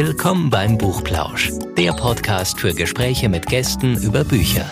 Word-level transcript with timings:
Willkommen 0.00 0.48
beim 0.48 0.78
Buchplausch, 0.78 1.50
der 1.76 1.92
Podcast 1.92 2.60
für 2.60 2.72
Gespräche 2.72 3.28
mit 3.28 3.46
Gästen 3.46 4.00
über 4.00 4.22
Bücher. 4.22 4.70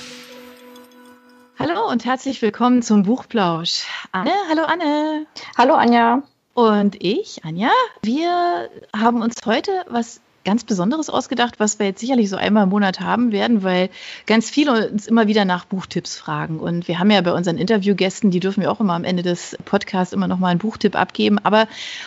Hallo 1.59 1.91
und 1.91 2.05
herzlich 2.05 2.41
willkommen 2.43 2.81
zum 2.81 3.03
Buchplausch. 3.03 3.89
Anne, 4.13 4.31
hallo 4.49 4.63
Anne. 4.63 5.27
Hallo 5.59 5.75
Anja. 5.75 6.23
Und 6.55 7.03
ich, 7.03 7.45
Anja, 7.45 7.73
wir 8.03 8.71
haben 8.97 9.21
uns 9.21 9.35
heute 9.45 9.73
was 9.89 10.21
ganz 10.47 10.65
Besonderes 10.65 11.11
ausgedacht, 11.11 11.61
was 11.61 11.79
wir 11.79 11.87
jetzt 11.87 12.01
sicherlich 12.01 12.31
so 12.31 12.37
einmal 12.37 12.63
im 12.63 12.71
Monat 12.71 13.01
haben 13.01 13.33
werden, 13.33 13.63
weil 13.63 13.91
ganz 14.27 14.49
viele 14.49 14.91
uns 14.91 15.07
immer 15.07 15.27
wieder 15.27 15.45
nach 15.45 15.67
Buchtipps 15.67 16.17
fragen. 16.17 16.61
Und 16.61 16.89
wir 16.89 16.99
haben 16.99 17.11
ja 17.11 17.21
bei 17.21 17.33
unseren 17.33 17.59
Interviewgästen, 17.59 18.31
die 18.31 18.41
dürfen 18.41 18.63
wir 18.63 18.71
auch 18.71 18.81
immer 18.81 18.95
am 18.95 19.05
Ende 19.05 19.23
des 19.23 19.59
Podcasts 19.65 20.15
immer 20.15 20.29
noch 20.29 20.39
mal 20.39 20.49
einen 20.49 20.61
Buchtipp 20.61 20.97
abgeben. 20.97 21.39
Aber 21.43 21.67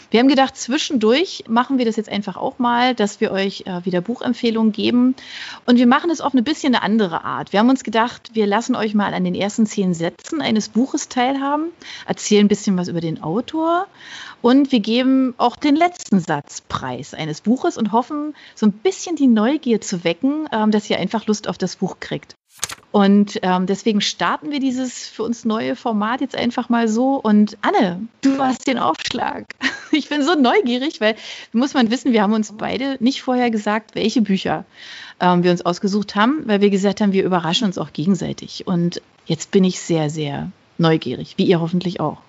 wir 0.10 0.22
haben 0.22 0.30
gedacht, 0.30 0.56
zwischendurch 0.56 1.44
machen 1.48 1.78
wir 1.78 1.86
das 1.86 1.98
jetzt 1.98 2.10
einfach 2.10 2.38
auch 2.38 2.58
mal, 2.60 2.96
dass 2.96 3.22
wir 3.22 3.32
euch 3.32 3.66
äh, 3.68 3.86
wieder 3.86 4.02
Buchempfehlungen 4.02 4.72
geben. 4.72 5.16
Und 5.66 5.78
wir 5.78 5.88
machen 5.88 6.10
es 6.10 6.22
auf 6.22 6.34
eine 6.34 6.42
bisschen 6.42 6.74
eine 6.74 6.84
andere 6.84 7.26
Art. 7.26 7.52
Wir 7.52 7.60
haben 7.60 7.70
uns 7.70 7.84
gedacht, 7.84 8.32
wir 8.34 8.48
lassen 8.48 8.76
euch 8.76 8.96
mal 8.96 9.14
an 9.14 9.26
den 9.26 9.36
ersten 9.36 9.66
zehn 9.66 9.94
Sätzen 9.94 10.42
eines 10.42 10.70
Buches 10.70 11.10
teilhaben, 11.10 11.66
erzählen 12.08 12.46
ein 12.46 12.48
bisschen 12.48 12.78
was 12.78 12.88
über 12.88 13.02
den 13.02 13.22
Autor 13.22 13.86
und 14.42 14.72
wir 14.72 14.80
geben 14.80 15.34
auch 15.38 15.58
den 15.58 15.76
letzten 15.76 16.20
Satz 16.20 16.62
preis 16.62 17.14
eines 17.14 17.42
Buches 17.42 17.78
und 17.78 17.92
hoffen, 17.92 18.29
so 18.56 18.66
ein 18.66 18.72
bisschen 18.72 19.16
die 19.16 19.28
Neugier 19.28 19.82
zu 19.82 20.04
wecken, 20.04 20.48
ähm, 20.52 20.72
dass 20.72 20.90
ihr 20.90 20.98
einfach 20.98 21.28
Lust 21.28 21.48
auf 21.48 21.58
das 21.58 21.78
Buch 21.78 21.98
kriegt. 22.00 22.36
Und 22.92 23.40
ähm, 23.44 23.68
deswegen 23.68 24.02
starten 24.02 24.52
wir 24.52 24.60
dieses 24.60 25.08
für 25.08 25.24
uns 25.24 25.46
neue 25.46 25.76
Format 25.76 26.22
jetzt 26.22 26.36
einfach 26.36 26.70
mal 26.70 26.88
so. 26.88 27.16
Und 27.16 27.58
Anne, 27.62 28.02
du 28.22 28.40
hast 28.40 28.68
den 28.68 28.78
Aufschlag. 28.78 29.46
Ich 29.92 30.08
bin 30.08 30.22
so 30.22 30.36
neugierig, 30.36 31.02
weil 31.02 31.16
muss 31.52 31.74
man 31.74 31.90
wissen, 31.90 32.14
wir 32.14 32.22
haben 32.22 32.34
uns 32.34 32.54
beide 32.56 32.98
nicht 33.00 33.24
vorher 33.24 33.50
gesagt, 33.50 33.96
welche 33.96 34.22
Bücher 34.22 34.66
ähm, 35.20 35.42
wir 35.42 35.50
uns 35.50 35.66
ausgesucht 35.66 36.16
haben, 36.16 36.44
weil 36.46 36.62
wir 36.62 36.70
gesagt 36.70 37.02
haben, 37.02 37.12
wir 37.12 37.24
überraschen 37.24 37.66
uns 37.66 37.80
auch 37.80 37.92
gegenseitig. 37.92 38.68
Und 38.68 39.02
jetzt 39.26 39.50
bin 39.50 39.64
ich 39.64 39.80
sehr, 39.80 40.12
sehr 40.12 40.52
neugierig, 40.78 41.34
wie 41.38 41.46
ihr 41.46 41.60
hoffentlich 41.60 42.00
auch. 42.00 42.20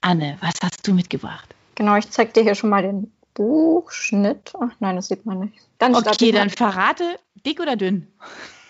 Anne, 0.00 0.38
was 0.40 0.54
hast 0.62 0.88
du 0.88 0.94
mitgebracht? 0.94 1.54
Genau, 1.74 1.94
ich 1.96 2.08
zeige 2.08 2.32
dir 2.32 2.42
hier 2.42 2.54
schon 2.54 2.70
mal 2.70 2.82
den 2.82 3.12
Buchschnitt. 3.40 4.52
Ach 4.60 4.74
nein, 4.80 4.96
das 4.96 5.08
sieht 5.08 5.24
man 5.24 5.40
nicht. 5.40 5.54
Dann 5.78 5.94
okay, 5.94 6.30
dann 6.30 6.50
verrate, 6.50 7.04
dick 7.46 7.58
oder 7.58 7.74
dünn? 7.74 8.06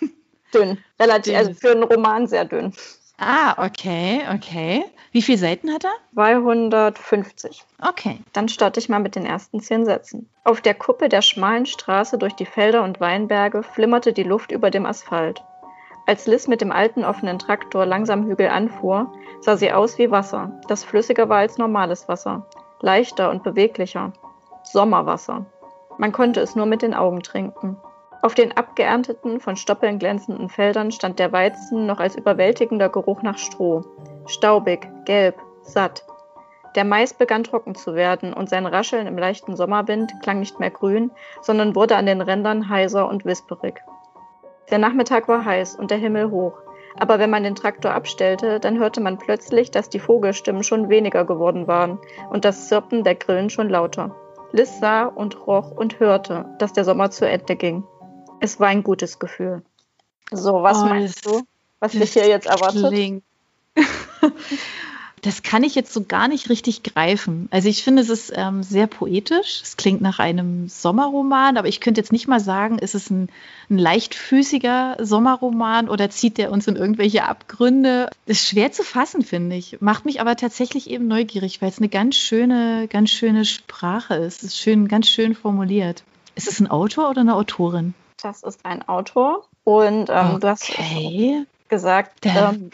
Dünn, 0.55 0.79
relativ, 0.99 1.37
also 1.37 1.55
für 1.55 1.73
einen 1.73 1.83
Roman 1.85 2.27
sehr 2.27 2.45
dünn. 2.45 2.73
Ah, 3.19 3.65
okay, 3.65 4.23
okay. 4.33 4.85
Wie 5.13 5.23
viele 5.23 5.39
Seiten 5.39 5.73
hat 5.73 5.85
er? 5.85 5.93
250. 6.15 7.65
Okay. 7.81 8.19
Dann 8.33 8.49
starte 8.49 8.81
ich 8.81 8.89
mal 8.89 8.99
mit 8.99 9.15
den 9.15 9.27
ersten 9.27 9.61
zehn 9.61 9.85
Sätzen. 9.85 10.29
Auf 10.45 10.61
der 10.61 10.75
Kuppe 10.75 11.09
der 11.09 11.23
schmalen 11.23 11.67
Straße 11.67 12.19
durch 12.19 12.35
die 12.35 12.47
Felder 12.47 12.83
und 12.83 13.01
Weinberge 13.01 13.63
flimmerte 13.63 14.13
die 14.13 14.25
Luft 14.25 14.51
über 14.51 14.71
dem 14.71 14.87
Asphalt. 14.87 15.43
Als 16.07 16.27
Liz 16.27 16.49
mit 16.49 16.61
dem 16.61 16.73
alten 16.73 17.05
offenen 17.05 17.39
Traktor 17.39 17.87
langsam 17.87 18.27
Hügel 18.27 18.49
anfuhr, 18.49 19.13
sah 19.41 19.57
sie 19.57 19.73
aus 19.73 19.99
wie 19.99 20.11
Wasser, 20.11 20.61
das 20.69 20.85
flüssiger 20.85 21.29
war 21.29 21.39
als 21.39 21.59
normales 21.59 22.09
Wasser 22.09 22.47
leichter 22.83 23.31
und 23.31 23.43
beweglicher. 23.43 24.13
Sommerwasser. 24.73 25.47
Man 25.99 26.13
konnte 26.13 26.41
es 26.41 26.55
nur 26.55 26.67
mit 26.67 26.83
den 26.83 26.95
Augen 26.95 27.23
trinken. 27.23 27.77
Auf 28.23 28.35
den 28.35 28.57
abgeernteten, 28.57 29.41
von 29.41 29.57
Stoppeln 29.57 29.99
glänzenden 29.99 30.49
Feldern 30.49 30.93
stand 30.93 31.19
der 31.19 31.33
Weizen 31.33 31.87
noch 31.87 32.01
als 32.01 32.17
überwältigender 32.17 32.89
Geruch 32.89 33.23
nach 33.23 33.39
Stroh. 33.39 33.83
Staubig, 34.27 34.89
gelb, 35.07 35.37
satt. 35.63 36.05
Der 36.77 36.85
Mais 36.85 37.15
begann 37.15 37.45
trocken 37.45 37.75
zu 37.75 37.95
werden 37.95 38.33
und 38.33 38.49
sein 38.49 38.67
Rascheln 38.67 39.07
im 39.07 39.19
leichten 39.19 39.57
Sommerwind 39.57 40.13
klang 40.23 40.39
nicht 40.39 40.61
mehr 40.61 40.71
grün, 40.71 41.11
sondern 41.43 41.75
wurde 41.75 41.97
an 41.97 42.07
den 42.07 42.21
Rändern 42.21 42.69
heiser 42.69 43.09
und 43.09 43.25
wisperig. 43.25 43.83
Der 44.71 44.79
Nachmittag 44.79 45.27
war 45.27 45.45
heiß 45.45 45.75
und 45.77 45.91
der 45.91 45.99
Himmel 45.99 46.31
hoch. 46.31 46.55
Aber 46.99 47.19
wenn 47.19 47.31
man 47.31 47.43
den 47.43 47.55
Traktor 47.55 47.93
abstellte, 47.93 48.61
dann 48.61 48.79
hörte 48.79 49.01
man 49.01 49.19
plötzlich, 49.19 49.71
dass 49.71 49.89
die 49.89 49.99
Vogelstimmen 49.99 50.63
schon 50.63 50.89
weniger 50.89 51.25
geworden 51.25 51.67
waren 51.67 51.99
und 52.31 52.45
das 52.45 52.69
Zirpen 52.69 53.03
der 53.03 53.15
Grillen 53.15 53.51
schon 53.51 53.69
lauter. 53.69 54.15
Liz 54.53 54.81
sah 54.81 55.05
und 55.05 55.47
roch 55.47 55.71
und 55.71 56.01
hörte, 56.01 56.47
dass 56.59 56.73
der 56.73 56.85
Sommer 56.85 57.11
zu 57.11 57.29
Ende 57.29 57.57
ging. 57.57 57.85
Es 58.41 58.59
war 58.59 58.69
ein 58.69 58.83
gutes 58.83 59.19
Gefühl. 59.19 59.63
So, 60.31 60.63
was 60.63 60.79
oh, 60.79 60.87
meinst 60.87 61.27
du, 61.27 61.43
was 61.79 61.93
dich 61.93 62.13
hier 62.13 62.27
jetzt 62.27 62.47
erwartet? 62.47 63.23
Das 65.23 65.43
kann 65.43 65.65
ich 65.65 65.75
jetzt 65.75 65.93
so 65.93 66.05
gar 66.05 66.29
nicht 66.29 66.49
richtig 66.49 66.83
greifen. 66.83 67.49
Also 67.51 67.69
ich 67.69 67.83
finde, 67.85 68.03
es 68.03 68.09
ist 68.09 68.33
ähm, 68.35 68.63
sehr 68.63 68.87
poetisch. 68.87 69.61
Es 69.63 69.77
klingt 69.77 70.01
nach 70.01 70.19
einem 70.19 70.69
Sommerroman, 70.69 71.57
aber 71.57 71.69
ich 71.69 71.81
könnte 71.81 72.01
jetzt 72.01 72.13
nicht 72.13 72.27
mal 72.27 72.41
sagen, 72.41 72.79
ist 72.79 72.95
es 72.95 73.11
ein, 73.11 73.29
ein 73.69 73.79
leichtfüßiger 73.79 74.97
Sommerroman 75.01 75.89
oder 75.89 76.09
zieht 76.11 76.39
der 76.39 76.51
uns 76.51 76.67
in 76.67 76.77
irgendwelche 76.77 77.25
Abgründe? 77.25 78.09
Das 78.27 78.39
ist 78.39 78.49
schwer 78.49 78.73
zu 78.73 78.83
fassen, 78.83 79.23
finde 79.23 79.57
ich. 79.57 79.81
Macht 79.81 80.05
mich 80.05 80.21
aber 80.21 80.37
tatsächlich 80.37 80.89
eben 80.89 81.07
neugierig, 81.07 81.61
weil 81.61 81.69
es 81.69 81.79
eine 81.79 81.89
ganz 81.89 82.17
schöne, 82.17 82.89
ganz 82.89 83.11
schöne 83.11 83.45
Sprache 83.45 84.15
ist. 84.15 84.43
Es 84.43 84.55
ist 84.55 84.59
schön, 84.59 84.89
ganz 84.89 85.09
schön 85.09 85.35
formuliert. 85.35 86.03
Ist 86.35 86.49
es 86.49 86.61
ein 86.61 86.71
Autor 86.71 87.11
oder 87.11 87.21
eine 87.21 87.35
Autorin? 87.35 87.95
Das 88.23 88.43
ist 88.43 88.65
ein 88.65 88.87
Autor. 88.89 89.47
Und 89.65 90.09
ähm, 90.09 90.31
okay. 90.35 90.39
du 90.41 90.49
hast 90.49 90.73
gesagt, 91.69 92.25
ähm, 92.25 92.71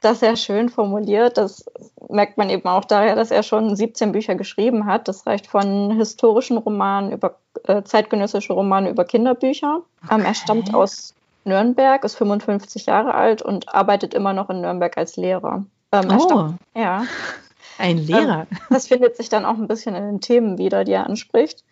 das 0.00 0.20
sehr 0.20 0.36
schön 0.36 0.68
formuliert. 0.68 1.36
Das 1.36 1.64
merkt 2.08 2.38
man 2.38 2.50
eben 2.50 2.66
auch 2.68 2.84
daher, 2.84 3.14
dass 3.14 3.30
er 3.30 3.42
schon 3.42 3.76
17 3.76 4.12
Bücher 4.12 4.34
geschrieben 4.34 4.86
hat. 4.86 5.08
Das 5.08 5.26
reicht 5.26 5.46
von 5.46 5.92
historischen 5.92 6.56
Romanen 6.56 7.12
über 7.12 7.36
äh, 7.64 7.82
zeitgenössische 7.82 8.52
Romane 8.52 8.90
über 8.90 9.04
Kinderbücher. 9.04 9.82
Okay. 10.04 10.14
Ähm, 10.14 10.24
er 10.24 10.34
stammt 10.34 10.74
aus 10.74 11.14
Nürnberg, 11.44 12.04
ist 12.04 12.16
55 12.16 12.86
Jahre 12.86 13.14
alt 13.14 13.42
und 13.42 13.74
arbeitet 13.74 14.14
immer 14.14 14.32
noch 14.32 14.50
in 14.50 14.60
Nürnberg 14.60 14.96
als 14.96 15.16
Lehrer. 15.16 15.64
Ähm, 15.92 16.08
oh, 16.10 16.20
stammt, 16.20 16.60
ja. 16.74 17.04
Ein 17.78 17.98
Lehrer. 17.98 18.46
Ähm, 18.50 18.58
das 18.70 18.88
findet 18.88 19.16
sich 19.16 19.28
dann 19.28 19.44
auch 19.44 19.56
ein 19.56 19.68
bisschen 19.68 19.94
in 19.94 20.04
den 20.04 20.20
Themen 20.20 20.58
wieder, 20.58 20.84
die 20.84 20.92
er 20.92 21.06
anspricht. 21.06 21.64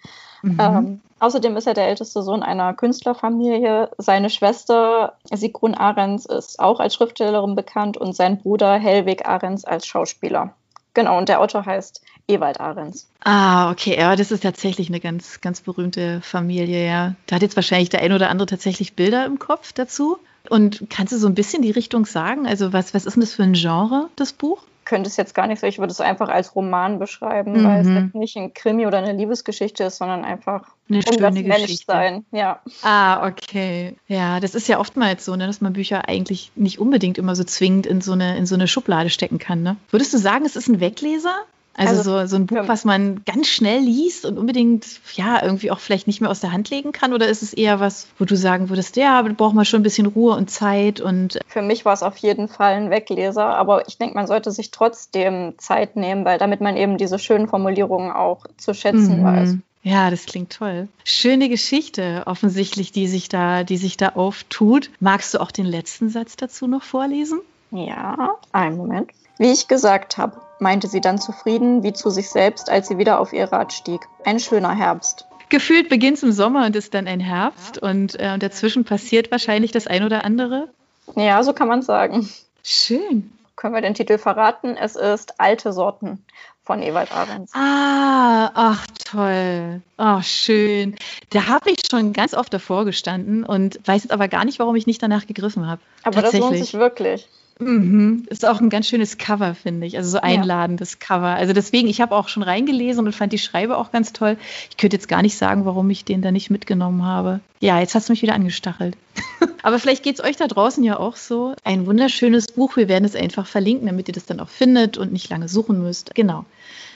Mhm. 0.43 0.56
Ähm, 0.60 1.00
außerdem 1.19 1.56
ist 1.56 1.66
er 1.66 1.75
der 1.75 1.88
älteste 1.88 2.22
Sohn 2.22 2.43
einer 2.43 2.75
Künstlerfamilie. 2.75 3.91
Seine 3.99 4.31
Schwester 4.31 5.15
Sigrun 5.32 5.75
Ahrens 5.75 6.26
ist 6.26 6.60
auch 6.60 6.81
als 6.81 6.94
Schriftstellerin 6.94 7.54
bekannt 7.54 7.97
und 7.97 8.15
sein 8.15 8.41
Bruder 8.41 8.75
Helwig 8.75 9.27
Ahrens 9.27 9.65
als 9.65 9.87
Schauspieler. 9.87 10.54
Genau, 10.94 11.19
und 11.19 11.28
der 11.28 11.41
Autor 11.41 11.65
heißt 11.65 12.03
Ewald 12.28 12.60
Ahrens. 12.60 13.09
Ah, 13.25 13.71
okay, 13.71 13.97
ja, 13.98 14.16
das 14.16 14.31
ist 14.31 14.43
tatsächlich 14.43 14.88
eine 14.88 15.00
ganz, 15.00 15.41
ganz 15.41 15.60
berühmte 15.60 16.21
Familie, 16.22 16.87
ja. 16.87 17.15
Da 17.27 17.37
hat 17.37 17.43
jetzt 17.43 17.56
wahrscheinlich 17.56 17.88
der 17.88 18.03
ein 18.03 18.12
oder 18.12 18.31
andere 18.31 18.47
tatsächlich 18.47 18.94
Bilder 18.94 19.25
im 19.25 19.38
Kopf 19.38 19.72
dazu. 19.72 20.19
Und 20.50 20.87
kannst 20.88 21.12
du 21.12 21.19
so 21.19 21.27
ein 21.27 21.34
bisschen 21.34 21.62
die 21.62 21.71
Richtung 21.71 22.06
sagen? 22.06 22.47
Also, 22.47 22.72
was, 22.72 22.94
was 22.94 23.06
ist 23.06 23.15
denn 23.15 23.21
das 23.21 23.34
für 23.34 23.43
ein 23.43 23.53
Genre, 23.53 24.09
das 24.16 24.32
Buch? 24.32 24.62
Könnte 24.88 25.09
es 25.09 25.19
jetzt 25.19 25.34
gar 25.34 25.47
nicht 25.47 25.60
so, 25.60 25.66
ich 25.66 25.78
würde 25.78 25.93
es 25.93 26.00
einfach 26.00 26.31
als 26.31 26.56
Roman 26.56 26.99
beschreiben, 26.99 27.53
mhm. 27.53 27.65
weil 27.65 27.81
es 27.82 27.88
jetzt 27.88 28.15
nicht 28.15 28.37
ein 28.37 28.54
Krimi 28.54 28.87
oder 28.87 28.99
eine 28.99 29.12
Liebesgeschichte 29.12 29.84
ist, 29.84 29.99
sondern 29.99 30.25
einfach 30.25 30.65
eine 30.88 30.99
um 30.99 31.03
schöne 31.03 31.21
das 31.21 31.34
Menschsein. 31.34 32.25
Ja. 32.32 32.60
Ah, 32.82 33.28
okay. 33.28 33.97
Ja, 34.09 34.41
das 34.41 34.54
ist 34.54 34.66
ja 34.66 34.81
oftmals 34.81 35.27
so, 35.27 35.37
ne, 35.37 35.47
dass 35.47 35.60
man 35.60 35.75
Bücher 35.75 36.09
eigentlich 36.09 36.53
nicht 36.56 36.78
unbedingt 36.78 37.19
immer 37.19 37.37
so 37.37 37.44
zwingend 37.44 37.87
in 37.87 38.00
so 38.00 38.12
eine, 38.12 38.38
in 38.38 38.47
so 38.47 38.54
eine 38.54 38.66
Schublade 38.66 39.10
stecken 39.10 39.38
kann. 39.38 39.62
Ne? 39.62 39.77
Würdest 39.91 40.15
du 40.15 40.19
sagen, 40.19 40.47
es 40.47 40.56
ist 40.56 40.69
ein 40.69 40.81
Wegleser? 40.81 41.37
Also, 41.78 41.99
also 41.99 42.19
so, 42.19 42.27
so 42.27 42.37
ein 42.37 42.47
Buch, 42.47 42.66
was 42.66 42.84
man 42.84 43.22
ganz 43.25 43.47
schnell 43.47 43.81
liest 43.81 44.25
und 44.25 44.37
unbedingt, 44.37 44.84
ja, 45.15 45.43
irgendwie 45.43 45.71
auch 45.71 45.78
vielleicht 45.78 46.09
nicht 46.09 46.21
mehr 46.21 46.28
aus 46.28 46.41
der 46.41 46.50
Hand 46.50 46.71
legen 46.71 46.91
kann? 46.91 47.12
Oder 47.12 47.28
ist 47.28 47.43
es 47.43 47.53
eher 47.53 47.78
was, 47.78 48.09
wo 48.19 48.25
du 48.25 48.37
sagen 48.37 48.69
würdest, 48.69 48.97
ja, 48.97 49.22
da 49.22 49.33
braucht 49.33 49.55
man 49.55 49.65
schon 49.65 49.81
ein 49.81 49.84
bisschen 49.84 50.06
Ruhe 50.06 50.34
und 50.34 50.50
Zeit 50.50 51.00
und. 51.00 51.39
Für 51.47 51.62
mich 51.62 51.84
war 51.84 51.93
es 51.93 52.03
auf 52.03 52.16
jeden 52.16 52.49
Fall 52.49 52.75
ein 52.75 52.91
Wegleser, 52.91 53.44
aber 53.44 53.87
ich 53.87 53.97
denke, 53.97 54.16
man 54.16 54.27
sollte 54.27 54.50
sich 54.50 54.72
trotzdem 54.72 55.55
Zeit 55.59 55.94
nehmen, 55.94 56.25
weil 56.25 56.39
damit 56.39 56.61
man 56.61 56.77
eben 56.77 56.99
diese 56.99 57.21
schönen 57.21 57.47
Formulierungen 57.47 58.10
auch 58.10 58.45
zu 58.56 58.75
schätzen 58.75 59.21
mhm. 59.21 59.24
weiß. 59.24 59.54
Ja, 59.84 60.10
das 60.10 60.27
klingt 60.27 60.53
toll. 60.53 60.89
Schöne 61.04 61.48
Geschichte 61.48 62.24
offensichtlich, 62.27 62.91
die 62.91 63.07
sich 63.07 63.28
da, 63.28 63.63
die 63.63 63.77
sich 63.77 63.97
da 63.97 64.10
auftut. 64.10 64.91
Magst 64.98 65.33
du 65.33 65.41
auch 65.41 65.53
den 65.53 65.66
letzten 65.66 66.10
Satz 66.10 66.36
dazu 66.36 66.66
noch 66.66 66.83
vorlesen? 66.83 67.41
Ja, 67.71 68.34
einen 68.53 68.77
Moment. 68.77 69.13
Wie 69.39 69.53
ich 69.53 69.69
gesagt 69.69 70.19
habe, 70.19 70.41
meinte 70.60 70.89
sie 70.89 71.01
dann 71.01 71.19
zufrieden 71.19 71.83
wie 71.83 71.93
zu 71.93 72.10
sich 72.10 72.31
selbst, 72.31 72.71
als 72.71 72.89
sie 72.89 72.99
wieder 72.99 73.21
auf 73.21 73.33
ihr 73.33 73.53
Rad 73.53 73.72
stieg. 73.72 74.03
Ein 74.25 74.41
schöner 74.41 74.75
Herbst. 74.75 75.27
Gefühlt 75.49 75.89
beginnt 75.89 76.19
es 76.19 76.22
im 76.22 76.33
Sommer 76.33 76.66
und 76.66 76.77
ist 76.77 76.93
dann 76.95 77.07
ein 77.07 77.21
Herbst 77.21 77.78
und 77.78 78.19
äh, 78.21 78.39
dazwischen 78.39 78.84
passiert 78.84 79.31
wahrscheinlich 79.31 79.72
das 79.72 79.87
ein 79.87 80.05
oder 80.05 80.25
andere. 80.25 80.69
Ja, 81.16 81.43
so 81.43 81.53
kann 81.53 81.69
man 81.69 81.83
sagen. 81.83 82.28
Schön. 82.63 83.33
Können 83.57 83.75
wir 83.75 83.81
den 83.81 83.95
Titel 83.95 84.19
verraten? 84.19 84.77
Es 84.77 84.95
ist 84.95 85.41
Alte 85.41 85.72
Sorten 85.72 86.22
von 86.65 86.83
Ewald 86.83 87.10
Ahrens. 87.13 87.51
Ah, 87.55 88.51
ach 88.53 88.87
toll. 89.05 89.81
Ach, 89.97 90.22
schön. 90.22 90.97
Da 91.31 91.47
habe 91.47 91.71
ich 91.71 91.78
schon 91.91 92.13
ganz 92.13 92.34
oft 92.34 92.53
davor 92.53 92.84
gestanden 92.84 93.43
und 93.43 93.81
weiß 93.87 94.03
jetzt 94.03 94.13
aber 94.13 94.28
gar 94.28 94.45
nicht, 94.45 94.59
warum 94.59 94.77
ich 94.77 94.87
nicht 94.87 95.03
danach 95.03 95.27
gegriffen 95.27 95.66
habe. 95.66 95.81
Aber 96.03 96.21
das 96.21 96.34
lohnt 96.34 96.59
sich 96.59 96.75
wirklich. 96.75 97.27
Mhm. 97.59 98.27
Ist 98.28 98.47
auch 98.47 98.60
ein 98.60 98.71
ganz 98.71 98.89
schönes 98.89 99.19
Cover, 99.19 99.55
finde 99.55 99.87
ich. 99.87 99.97
Also 99.97 100.10
so 100.10 100.21
einladendes 100.21 100.93
ja. 100.93 100.99
Cover. 101.01 101.28
Also 101.28 101.53
deswegen, 101.53 101.89
ich 101.89 102.01
habe 102.01 102.15
auch 102.15 102.28
schon 102.28 102.43
reingelesen 102.43 103.07
und 103.07 103.13
fand 103.13 103.33
die 103.33 103.39
Schreibe 103.39 103.77
auch 103.77 103.91
ganz 103.91 104.13
toll. 104.13 104.37
Ich 104.71 104.77
könnte 104.77 104.97
jetzt 104.97 105.09
gar 105.09 105.22
nicht 105.22 105.37
sagen, 105.37 105.65
warum 105.65 105.91
ich 105.91 106.05
den 106.05 106.22
da 106.22 106.31
nicht 106.31 106.51
mitgenommen 106.51 107.05
habe. 107.05 107.41
Ja, 107.60 107.81
jetzt 107.81 107.95
hast 107.95 108.09
du 108.09 108.13
mich 108.13 108.22
wieder 108.22 108.34
angestachelt. 108.34 108.97
Aber 109.63 109.78
vielleicht 109.78 110.05
geht 110.05 110.19
es 110.19 110.25
euch 110.25 110.37
da 110.37 110.47
draußen 110.47 110.84
ja 110.84 110.99
auch 110.99 111.16
so. 111.16 111.55
Ein 111.65 111.87
wunderschönes 111.87 112.47
Buch. 112.47 112.77
Wir 112.77 112.89
werden 112.89 113.05
es 113.05 113.16
einfach 113.16 113.47
verlinken, 113.47 113.87
damit 113.87 114.09
ihr 114.09 114.15
das 114.15 114.27
dann 114.27 114.41
auch 114.41 114.49
findet 114.49 114.97
und 114.97 115.13
nicht 115.13 115.28
lange 115.28 115.49
suchen 115.49 115.83
müsst. 115.83 116.15
Genau. 116.15 116.45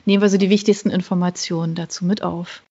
Nehmen 0.05 0.23
wir 0.23 0.29
so 0.29 0.39
die 0.39 0.51
wichtigsten 0.51 0.91
Informationen 0.91 1.75
dazu 1.75 2.05
mit 2.05 2.23
auf. 2.23 2.63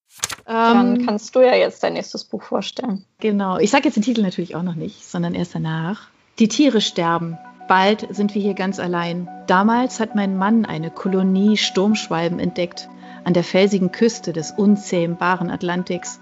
Dann 0.46 0.98
ähm, 0.98 1.06
kannst 1.06 1.36
du 1.36 1.42
ja 1.42 1.56
jetzt 1.56 1.84
dein 1.84 1.94
nächstes 1.94 2.26
Buch 2.26 2.44
vorstellen. 2.44 3.06
Genau. 3.20 3.58
Ich 3.58 3.72
sage 3.72 3.86
jetzt 3.86 3.96
den 3.96 4.04
Titel 4.04 4.22
natürlich 4.22 4.56
auch 4.56 4.64
noch 4.64 4.76
nicht, 4.76 5.06
sondern 5.06 5.36
erst 5.36 5.56
danach. 5.56 6.08
Die 6.40 6.48
Tiere 6.48 6.82
sterben. 6.82 7.38
Bald 7.72 8.06
sind 8.10 8.36
wir 8.36 8.42
hier 8.42 8.54
ganz 8.54 8.82
allein. 8.82 9.30
Damals 9.48 10.02
hat 10.02 10.14
mein 10.14 10.38
Mann 10.38 10.66
eine 10.66 10.92
Kolonie 10.92 11.56
Sturmschwalben 11.56 12.38
entdeckt 12.38 12.90
an 13.24 13.34
der 13.34 13.46
felsigen 13.46 13.94
Küste 13.94 14.34
des 14.34 14.52
unzähmbaren 14.52 15.50
Atlantiks. 15.50 16.20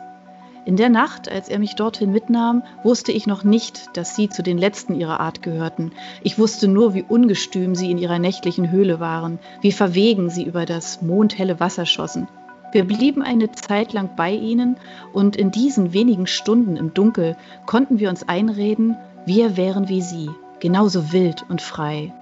In 0.65 0.75
der 0.75 0.89
Nacht, 0.89 1.27
als 1.27 1.49
er 1.49 1.57
mich 1.57 1.73
dorthin 1.73 2.11
mitnahm, 2.11 2.61
wusste 2.83 3.11
ich 3.11 3.25
noch 3.25 3.43
nicht, 3.43 3.97
dass 3.97 4.15
sie 4.15 4.29
zu 4.29 4.43
den 4.43 4.59
letzten 4.59 4.93
ihrer 4.93 5.19
Art 5.19 5.41
gehörten. 5.41 5.91
Ich 6.21 6.37
wusste 6.37 6.67
nur, 6.67 6.93
wie 6.93 7.01
ungestüm 7.01 7.73
sie 7.73 7.89
in 7.89 7.97
ihrer 7.97 8.19
nächtlichen 8.19 8.69
Höhle 8.69 8.99
waren, 8.99 9.39
wie 9.61 9.71
verwegen 9.71 10.29
sie 10.29 10.43
über 10.43 10.67
das 10.67 11.01
mondhelle 11.01 11.59
Wasser 11.59 11.87
schossen. 11.87 12.27
Wir 12.73 12.83
blieben 12.83 13.23
eine 13.23 13.51
Zeit 13.53 13.91
lang 13.91 14.11
bei 14.15 14.33
ihnen 14.33 14.75
und 15.13 15.35
in 15.35 15.49
diesen 15.49 15.93
wenigen 15.93 16.27
Stunden 16.27 16.77
im 16.77 16.93
Dunkel 16.93 17.35
konnten 17.65 17.97
wir 17.97 18.11
uns 18.11 18.29
einreden, 18.29 18.97
wir 19.25 19.57
wären 19.57 19.89
wie 19.89 20.03
sie, 20.03 20.29
genauso 20.59 21.11
wild 21.11 21.45
und 21.49 21.61
frei. 21.61 22.13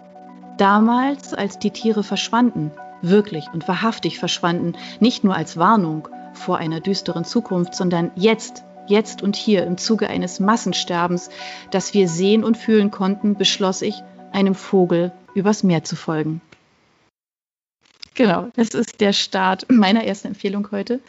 Damals, 0.58 1.34
als 1.34 1.60
die 1.60 1.72
Tiere 1.72 2.04
verschwanden, 2.04 2.72
wirklich 3.02 3.48
und 3.54 3.68
wahrhaftig 3.68 4.20
verschwanden, 4.20 4.74
nicht 5.00 5.24
nur 5.24 5.36
als 5.36 5.58
Warnung 5.58 6.08
vor 6.34 6.58
einer 6.58 6.80
düsteren 6.80 7.26
Zukunft, 7.26 7.76
sondern 7.76 8.12
jetzt, 8.16 8.64
jetzt 8.88 9.22
und 9.22 9.36
hier 9.36 9.66
im 9.66 9.78
Zuge 9.78 10.10
eines 10.10 10.40
Massensterbens, 10.40 11.30
das 11.72 11.94
wir 11.94 12.08
sehen 12.08 12.44
und 12.44 12.58
fühlen 12.58 12.92
konnten, 12.92 13.36
beschloss 13.36 13.82
ich, 13.82 14.04
einem 14.32 14.56
Vogel 14.56 15.12
übers 15.36 15.64
Meer 15.64 15.84
zu 15.84 15.96
folgen. 15.96 16.42
Genau, 18.18 18.50
das 18.56 18.70
ist 18.70 19.00
der 19.00 19.14
Start 19.14 19.68
meiner 19.70 20.04
ersten 20.04 20.30
Empfehlung 20.30 20.68
heute. 20.72 21.00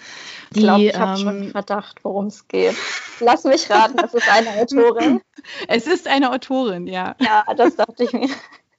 Die, 0.55 0.59
ich 0.59 0.65
glaube, 0.65 0.85
ich 0.85 0.95
habe 0.95 1.19
ähm, 1.19 1.25
schon 1.25 1.51
Verdacht, 1.53 2.05
worum 2.05 2.27
es 2.27 2.47
geht. 2.49 2.77
Lass 3.21 3.45
mich 3.45 3.71
raten, 3.71 3.99
es 4.05 4.13
ist 4.13 4.31
eine 4.31 4.51
Autorin. 4.61 5.21
Es 5.69 5.87
ist 5.87 6.09
eine 6.09 6.33
Autorin, 6.33 6.87
ja. 6.89 7.15
Ja, 7.21 7.45
das 7.57 7.77
dachte 7.77 8.05
ich 8.05 8.13
mir. 8.13 8.29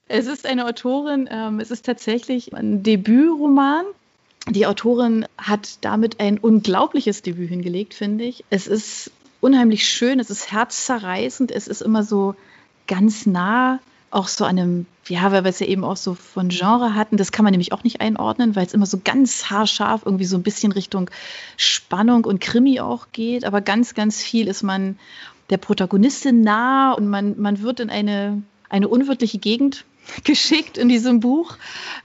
Es 0.09 0.27
ist 0.27 0.45
eine 0.45 0.65
Autorin, 0.65 1.27
ähm, 1.31 1.59
es 1.59 1.71
ist 1.71 1.85
tatsächlich 1.85 2.53
ein 2.53 2.83
Debütroman. 2.83 3.85
Die 4.49 4.67
Autorin 4.67 5.25
hat 5.37 5.77
damit 5.81 6.19
ein 6.19 6.37
unglaubliches 6.37 7.21
Debüt 7.21 7.49
hingelegt, 7.49 7.93
finde 7.93 8.25
ich. 8.25 8.43
Es 8.49 8.67
ist 8.67 9.09
unheimlich 9.39 9.87
schön, 9.87 10.19
es 10.19 10.29
ist 10.29 10.51
herzzerreißend, 10.51 11.51
es 11.51 11.67
ist 11.67 11.81
immer 11.81 12.03
so 12.03 12.35
ganz 12.87 13.25
nah 13.25 13.79
auch 14.11 14.27
so 14.27 14.45
an 14.45 14.59
einem, 14.59 14.85
ja, 15.09 15.31
weil 15.31 15.43
wir 15.43 15.49
es 15.49 15.59
ja 15.59 15.67
eben 15.67 15.83
auch 15.83 15.97
so 15.97 16.13
von 16.13 16.49
Genre 16.49 16.93
hatten, 16.95 17.17
das 17.17 17.31
kann 17.31 17.43
man 17.43 17.51
nämlich 17.51 17.73
auch 17.73 17.83
nicht 17.83 17.99
einordnen, 18.01 18.55
weil 18.55 18.65
es 18.65 18.73
immer 18.73 18.85
so 18.85 18.99
ganz 19.03 19.49
haarscharf 19.49 20.03
irgendwie 20.05 20.25
so 20.25 20.37
ein 20.37 20.43
bisschen 20.43 20.71
Richtung 20.71 21.09
Spannung 21.57 22.25
und 22.25 22.39
Krimi 22.39 22.79
auch 22.79 23.07
geht, 23.11 23.43
aber 23.43 23.61
ganz, 23.61 23.95
ganz 23.95 24.21
viel 24.21 24.47
ist 24.47 24.63
man 24.63 24.97
der 25.49 25.57
Protagonistin 25.57 26.41
nah 26.41 26.93
und 26.93 27.07
man, 27.07 27.39
man 27.39 27.61
wird 27.61 27.79
in 27.79 27.89
eine, 27.89 28.43
eine 28.69 28.87
unwirtliche 28.87 29.39
Gegend 29.39 29.85
geschickt 30.23 30.77
in 30.77 30.89
diesem 30.89 31.19
Buch. 31.19 31.57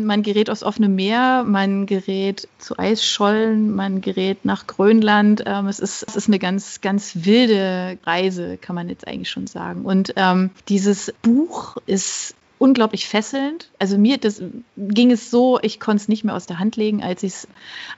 Man 0.02 0.22
gerät 0.22 0.50
aufs 0.50 0.62
offene 0.62 0.88
Meer, 0.88 1.44
man 1.44 1.86
gerät 1.86 2.48
zu 2.58 2.78
Eisschollen, 2.78 3.74
man 3.74 4.00
gerät 4.00 4.44
nach 4.44 4.66
Grönland. 4.66 5.42
Ähm, 5.46 5.66
es, 5.68 5.78
ist, 5.78 6.04
es 6.08 6.16
ist 6.16 6.28
eine 6.28 6.38
ganz, 6.38 6.80
ganz 6.80 7.12
wilde 7.20 7.98
Reise, 8.04 8.56
kann 8.58 8.74
man 8.74 8.88
jetzt 8.88 9.06
eigentlich 9.06 9.30
schon 9.30 9.46
sagen. 9.46 9.84
Und 9.84 10.14
ähm, 10.16 10.50
dieses 10.68 11.12
Buch 11.22 11.76
ist 11.86 12.34
unglaublich 12.58 13.08
fesselnd. 13.08 13.68
Also 13.78 13.98
mir 13.98 14.18
das, 14.18 14.42
ging 14.76 15.10
es 15.10 15.30
so, 15.30 15.58
ich 15.62 15.80
konnte 15.80 16.02
es 16.02 16.08
nicht 16.08 16.24
mehr 16.24 16.34
aus 16.34 16.46
der 16.46 16.58
Hand 16.58 16.76
legen, 16.76 17.02
als 17.02 17.22
ich 17.22 17.32
es 17.32 17.48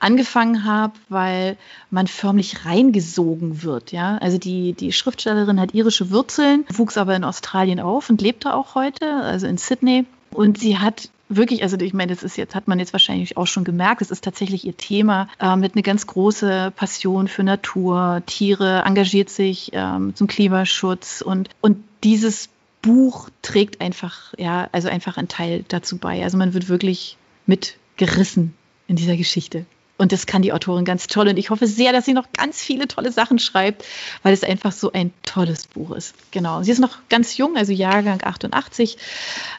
angefangen 0.01 0.65
habe, 0.65 0.95
weil 1.09 1.57
man 1.91 2.07
förmlich 2.07 2.65
reingesogen 2.65 3.63
wird. 3.63 3.93
Ja? 3.93 4.19
Also 4.19 4.39
die, 4.39 4.73
die 4.73 4.93
Schriftstellerin 4.93 5.61
hat 5.61 5.75
irische 5.75 6.11
Wurzeln, 6.11 6.65
wuchs 6.73 6.97
aber 6.97 7.15
in 7.15 7.25
Australien 7.25 7.81
auf 7.81 8.11
und 8.11 8.23
lebte 8.23 8.55
auch 8.55 8.75
heute, 8.75 9.07
also 9.07 9.47
in 9.47 9.59
Sydney. 9.59 10.05
Und 10.33 10.59
sie 10.59 10.79
hat 10.79 11.11
wirklich, 11.29 11.63
also 11.63 11.77
ich 11.79 11.95
meine, 11.95 12.13
das 12.13 12.23
ist 12.23 12.37
jetzt, 12.37 12.55
hat 12.55 12.69
man 12.69 12.79
jetzt 12.79 12.93
wahrscheinlich 12.93 13.37
auch 13.37 13.47
schon 13.47 13.65
gemerkt, 13.65 14.03
es 14.03 14.11
ist 14.11 14.25
tatsächlich 14.25 14.65
ihr 14.65 14.77
Thema, 14.77 15.29
äh, 15.41 15.57
mit 15.57 15.75
eine 15.75 15.83
ganz 15.83 16.07
große 16.07 16.73
Passion 16.77 17.29
für 17.29 17.43
Natur, 17.43 18.23
Tiere, 18.27 18.83
engagiert 18.85 19.31
sich 19.31 19.71
ähm, 19.73 20.15
zum 20.15 20.27
Klimaschutz 20.27 21.23
und, 21.23 21.51
und 21.61 21.83
dieses 22.05 22.49
Buch 22.87 23.29
trägt 23.43 23.81
einfach, 23.81 24.33
ja, 24.39 24.69
also 24.73 24.89
einfach 24.89 25.17
einen 25.17 25.29
Teil 25.29 25.65
dazu 25.69 25.99
bei. 25.99 26.23
Also 26.23 26.39
man 26.39 26.55
wird 26.55 26.69
wirklich 26.69 27.17
mitgerissen 27.47 28.55
in 28.87 28.97
dieser 28.97 29.17
Geschichte. 29.17 29.67
Und 29.99 30.13
das 30.13 30.27
kann 30.27 30.43
die 30.43 30.53
Autorin 30.53 30.85
ganz 30.85 31.07
toll. 31.07 31.29
Und 31.29 31.39
ich 31.39 31.51
hoffe 31.51 31.67
sehr, 31.67 31.93
dass 31.93 32.05
sie 32.05 32.13
noch 32.13 32.31
ganz 32.33 32.61
viele 32.61 32.87
tolle 32.87 33.11
Sachen 33.11 33.39
schreibt, 33.39 33.85
weil 34.23 34.35
es 34.35 34.45
einfach 34.45 34.73
so 34.73 34.93
ein 34.93 35.13
tolles 35.25 35.67
Buch 35.67 35.93
ist. 35.93 36.15
Genau. 36.31 36.63
Sie 36.63 36.71
ist 36.71 36.81
noch 36.81 36.99
ganz 37.09 37.37
jung, 37.37 37.57
also 37.57 37.73
Jahrgang 37.73 38.21
88. 38.23 38.99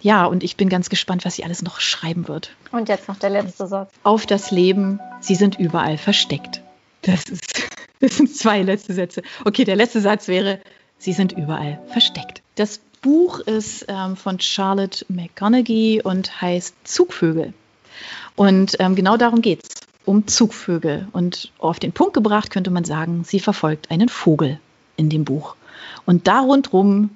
Ja, 0.02 0.26
und 0.26 0.44
ich 0.44 0.56
bin 0.56 0.70
ganz 0.70 0.90
gespannt, 0.90 1.26
was 1.26 1.36
sie 1.36 1.44
alles 1.44 1.64
noch 1.64 1.80
schreiben 1.80 2.28
wird. 2.28 2.52
Und 2.72 2.88
jetzt 2.88 3.08
noch 3.08 3.18
der 3.18 3.32
letzte 3.32 3.68
Satz. 3.68 3.92
Auf 4.04 4.26
das 4.26 4.52
Leben, 4.52 5.00
sie 5.20 5.36
sind 5.36 5.60
überall 5.60 5.98
versteckt. 5.98 6.62
Das, 7.02 7.24
ist, 7.26 7.68
das 8.00 8.18
sind 8.18 8.34
zwei 8.34 8.62
letzte 8.62 8.94
Sätze. 8.94 9.24
Okay, 9.44 9.64
der 9.64 9.76
letzte 9.76 10.02
Satz 10.02 10.28
wäre, 10.28 10.60
sie 11.00 11.14
sind 11.14 11.32
überall 11.32 11.82
versteckt. 11.88 12.44
Das 12.56 12.80
Buch 13.02 13.40
ist 13.40 13.86
ähm, 13.88 14.16
von 14.16 14.40
Charlotte 14.40 15.06
McGonaghy 15.10 16.02
und 16.04 16.42
heißt 16.42 16.76
Zugvögel. 16.84 17.54
Und 18.36 18.76
ähm, 18.80 18.96
genau 18.96 19.18
darum 19.18 19.42
geht 19.42 19.64
es, 19.64 19.70
um 20.06 20.28
Zugvögel. 20.28 21.08
Und 21.12 21.52
auf 21.58 21.80
den 21.80 21.92
Punkt 21.92 22.14
gebracht 22.14 22.52
könnte 22.52 22.72
man 22.72 22.84
sagen, 22.84 23.24
sie 23.24 23.40
verfolgt 23.40 23.92
einen 23.92 24.10
Vogel 24.10 24.60
in 24.96 25.10
dem 25.10 25.26
Buch. 25.26 25.56
Und 26.06 26.28
da 26.28 26.42
rundherum 26.42 27.12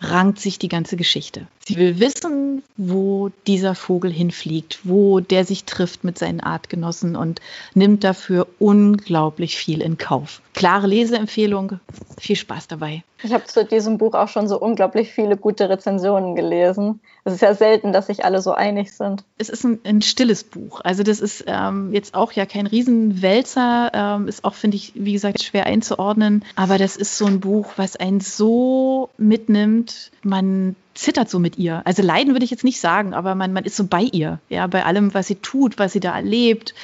rankt 0.00 0.38
sich 0.38 0.58
die 0.58 0.68
ganze 0.68 0.96
Geschichte. 0.96 1.46
Sie 1.66 1.76
will 1.76 1.98
wissen, 1.98 2.62
wo 2.76 3.30
dieser 3.46 3.74
Vogel 3.74 4.12
hinfliegt, 4.12 4.80
wo 4.84 5.20
der 5.20 5.44
sich 5.44 5.64
trifft 5.64 6.04
mit 6.04 6.18
seinen 6.18 6.40
Artgenossen 6.40 7.16
und 7.16 7.40
nimmt 7.74 8.04
dafür 8.04 8.46
unglaublich 8.58 9.56
viel 9.56 9.80
in 9.80 9.96
Kauf. 9.96 10.42
Klare 10.52 10.86
Leseempfehlung, 10.86 11.80
viel 12.18 12.36
Spaß 12.36 12.68
dabei. 12.68 13.02
Ich 13.24 13.32
habe 13.32 13.44
zu 13.44 13.64
diesem 13.64 13.96
Buch 13.96 14.12
auch 14.12 14.28
schon 14.28 14.48
so 14.48 14.60
unglaublich 14.60 15.10
viele 15.10 15.38
gute 15.38 15.70
Rezensionen 15.70 16.36
gelesen. 16.36 17.00
Es 17.24 17.32
ist 17.32 17.40
ja 17.40 17.54
selten, 17.54 17.90
dass 17.90 18.08
sich 18.08 18.22
alle 18.22 18.42
so 18.42 18.52
einig 18.52 18.92
sind. 18.92 19.24
Es 19.38 19.48
ist 19.48 19.64
ein, 19.64 19.80
ein 19.84 20.02
stilles 20.02 20.44
Buch. 20.44 20.82
Also 20.84 21.02
das 21.02 21.20
ist 21.20 21.44
ähm, 21.46 21.94
jetzt 21.94 22.14
auch 22.14 22.32
ja 22.32 22.44
kein 22.44 22.66
Riesenwälzer, 22.66 23.90
ähm, 23.94 24.28
ist 24.28 24.44
auch, 24.44 24.52
finde 24.52 24.76
ich, 24.76 24.92
wie 24.94 25.14
gesagt, 25.14 25.42
schwer 25.42 25.64
einzuordnen. 25.64 26.44
Aber 26.54 26.76
das 26.76 26.96
ist 26.96 27.16
so 27.16 27.24
ein 27.24 27.40
Buch, 27.40 27.72
was 27.76 27.96
einen 27.96 28.20
so 28.20 29.08
mitnimmt. 29.16 30.10
Man 30.22 30.76
zittert 30.94 31.28
so 31.28 31.38
mit 31.38 31.58
ihr. 31.58 31.82
Also 31.84 32.02
leiden 32.02 32.34
würde 32.34 32.44
ich 32.44 32.50
jetzt 32.50 32.64
nicht 32.64 32.80
sagen, 32.80 33.14
aber 33.14 33.34
man, 33.34 33.52
man 33.52 33.64
ist 33.64 33.76
so 33.76 33.84
bei 33.84 34.02
ihr, 34.02 34.38
ja, 34.48 34.66
bei 34.66 34.84
allem, 34.84 35.14
was 35.14 35.26
sie 35.26 35.36
tut, 35.36 35.78
was 35.78 35.92
sie 35.92 36.00
da 36.00 36.14
erlebt, 36.14 36.74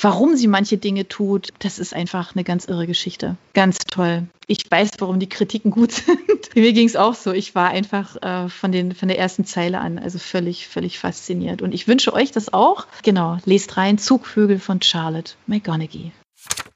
warum 0.00 0.36
sie 0.36 0.48
manche 0.48 0.76
Dinge 0.76 1.08
tut. 1.08 1.48
Das 1.60 1.78
ist 1.78 1.94
einfach 1.94 2.34
eine 2.34 2.44
ganz 2.44 2.64
irre 2.66 2.86
Geschichte. 2.86 3.36
Ganz 3.54 3.78
toll. 3.78 4.24
Ich 4.46 4.68
weiß, 4.68 4.90
warum 4.98 5.20
die 5.20 5.28
Kritiken 5.28 5.70
gut 5.70 5.92
sind. 5.92 6.54
Mir 6.54 6.72
ging 6.72 6.86
es 6.86 6.96
auch 6.96 7.14
so. 7.14 7.32
Ich 7.32 7.54
war 7.54 7.68
einfach 7.68 8.16
äh, 8.22 8.48
von, 8.48 8.72
den, 8.72 8.94
von 8.94 9.08
der 9.08 9.18
ersten 9.18 9.44
Zeile 9.44 9.78
an, 9.78 9.98
also 9.98 10.18
völlig, 10.18 10.66
völlig 10.68 10.98
fasziniert. 10.98 11.62
Und 11.62 11.72
ich 11.72 11.86
wünsche 11.86 12.12
euch 12.12 12.32
das 12.32 12.52
auch. 12.52 12.86
Genau, 13.02 13.38
lest 13.44 13.76
rein 13.76 13.98
Zugvögel 13.98 14.58
von 14.58 14.82
Charlotte 14.82 15.34
McGonaghy. 15.46 16.12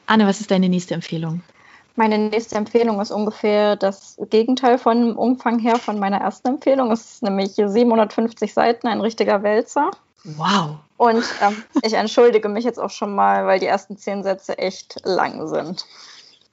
Anne, 0.06 0.26
was 0.26 0.40
ist 0.40 0.50
deine 0.50 0.68
nächste 0.68 0.94
Empfehlung? 0.94 1.42
Meine 1.96 2.18
nächste 2.18 2.56
Empfehlung 2.56 3.00
ist 3.00 3.12
ungefähr 3.12 3.76
das 3.76 4.16
Gegenteil 4.28 4.78
von 4.78 5.14
Umfang 5.14 5.60
her 5.60 5.76
von 5.76 5.98
meiner 5.98 6.18
ersten 6.18 6.48
Empfehlung. 6.48 6.90
Es 6.90 7.12
ist 7.12 7.22
nämlich 7.22 7.52
750 7.54 8.52
Seiten, 8.52 8.88
ein 8.88 9.00
richtiger 9.00 9.44
Wälzer. 9.44 9.92
Wow. 10.24 10.78
Und 10.96 11.24
ähm, 11.42 11.62
ich 11.82 11.94
entschuldige 11.94 12.48
mich 12.48 12.64
jetzt 12.64 12.80
auch 12.80 12.90
schon 12.90 13.14
mal, 13.14 13.46
weil 13.46 13.60
die 13.60 13.66
ersten 13.66 13.96
zehn 13.96 14.24
Sätze 14.24 14.58
echt 14.58 14.96
lang 15.04 15.46
sind. 15.46 15.84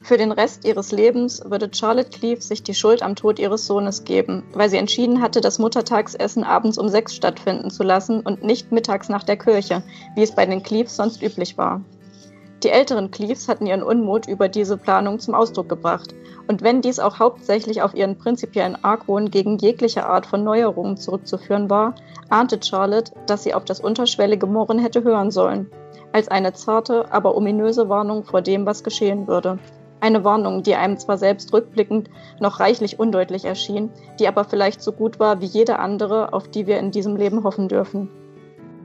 Für 0.03 0.17
den 0.17 0.31
Rest 0.31 0.65
ihres 0.65 0.91
Lebens 0.91 1.43
würde 1.45 1.69
Charlotte 1.71 2.09
Cleave 2.09 2.41
sich 2.41 2.63
die 2.63 2.73
Schuld 2.73 3.03
am 3.03 3.15
Tod 3.15 3.37
ihres 3.39 3.67
Sohnes 3.67 4.03
geben, 4.03 4.43
weil 4.53 4.69
sie 4.69 4.77
entschieden 4.77 5.21
hatte, 5.21 5.41
das 5.41 5.59
Muttertagsessen 5.59 6.43
abends 6.43 6.79
um 6.79 6.89
sechs 6.89 7.15
stattfinden 7.15 7.69
zu 7.69 7.83
lassen 7.83 8.21
und 8.21 8.43
nicht 8.43 8.71
mittags 8.71 9.09
nach 9.09 9.23
der 9.23 9.37
Kirche, 9.37 9.83
wie 10.15 10.23
es 10.23 10.33
bei 10.33 10.45
den 10.45 10.63
Cleaves 10.63 10.95
sonst 10.95 11.21
üblich 11.21 11.57
war. 11.57 11.81
Die 12.63 12.69
älteren 12.69 13.09
Cleaves 13.09 13.47
hatten 13.47 13.65
ihren 13.65 13.81
Unmut 13.81 14.27
über 14.27 14.47
diese 14.47 14.77
Planung 14.77 15.19
zum 15.19 15.33
Ausdruck 15.33 15.67
gebracht. 15.67 16.13
Und 16.47 16.61
wenn 16.61 16.81
dies 16.81 16.99
auch 16.99 17.17
hauptsächlich 17.17 17.81
auf 17.81 17.95
ihren 17.95 18.17
prinzipiellen 18.19 18.83
Argwohn 18.83 19.31
gegen 19.31 19.57
jegliche 19.57 20.05
Art 20.05 20.27
von 20.27 20.43
Neuerungen 20.43 20.97
zurückzuführen 20.97 21.71
war, 21.71 21.95
ahnte 22.29 22.59
Charlotte, 22.61 23.13
dass 23.25 23.43
sie 23.43 23.55
auf 23.55 23.65
das 23.65 23.79
unterschwellige 23.79 24.45
Murren 24.45 24.77
hätte 24.77 25.03
hören 25.03 25.31
sollen. 25.31 25.71
Als 26.11 26.27
eine 26.27 26.53
zarte, 26.53 27.11
aber 27.11 27.35
ominöse 27.35 27.89
Warnung 27.89 28.25
vor 28.25 28.41
dem, 28.41 28.65
was 28.65 28.83
geschehen 28.83 29.27
würde. 29.27 29.57
Eine 29.99 30.23
Warnung, 30.23 30.61
die 30.61 30.75
einem 30.75 30.97
zwar 30.97 31.17
selbst 31.17 31.53
rückblickend 31.53 32.09
noch 32.39 32.59
reichlich 32.59 32.99
undeutlich 32.99 33.45
erschien, 33.45 33.89
die 34.19 34.27
aber 34.27 34.43
vielleicht 34.43 34.81
so 34.81 34.91
gut 34.91 35.19
war 35.19 35.41
wie 35.41 35.45
jede 35.45 35.79
andere, 35.79 36.33
auf 36.33 36.47
die 36.47 36.67
wir 36.67 36.79
in 36.79 36.91
diesem 36.91 37.15
Leben 37.15 37.43
hoffen 37.43 37.69
dürfen. 37.69 38.09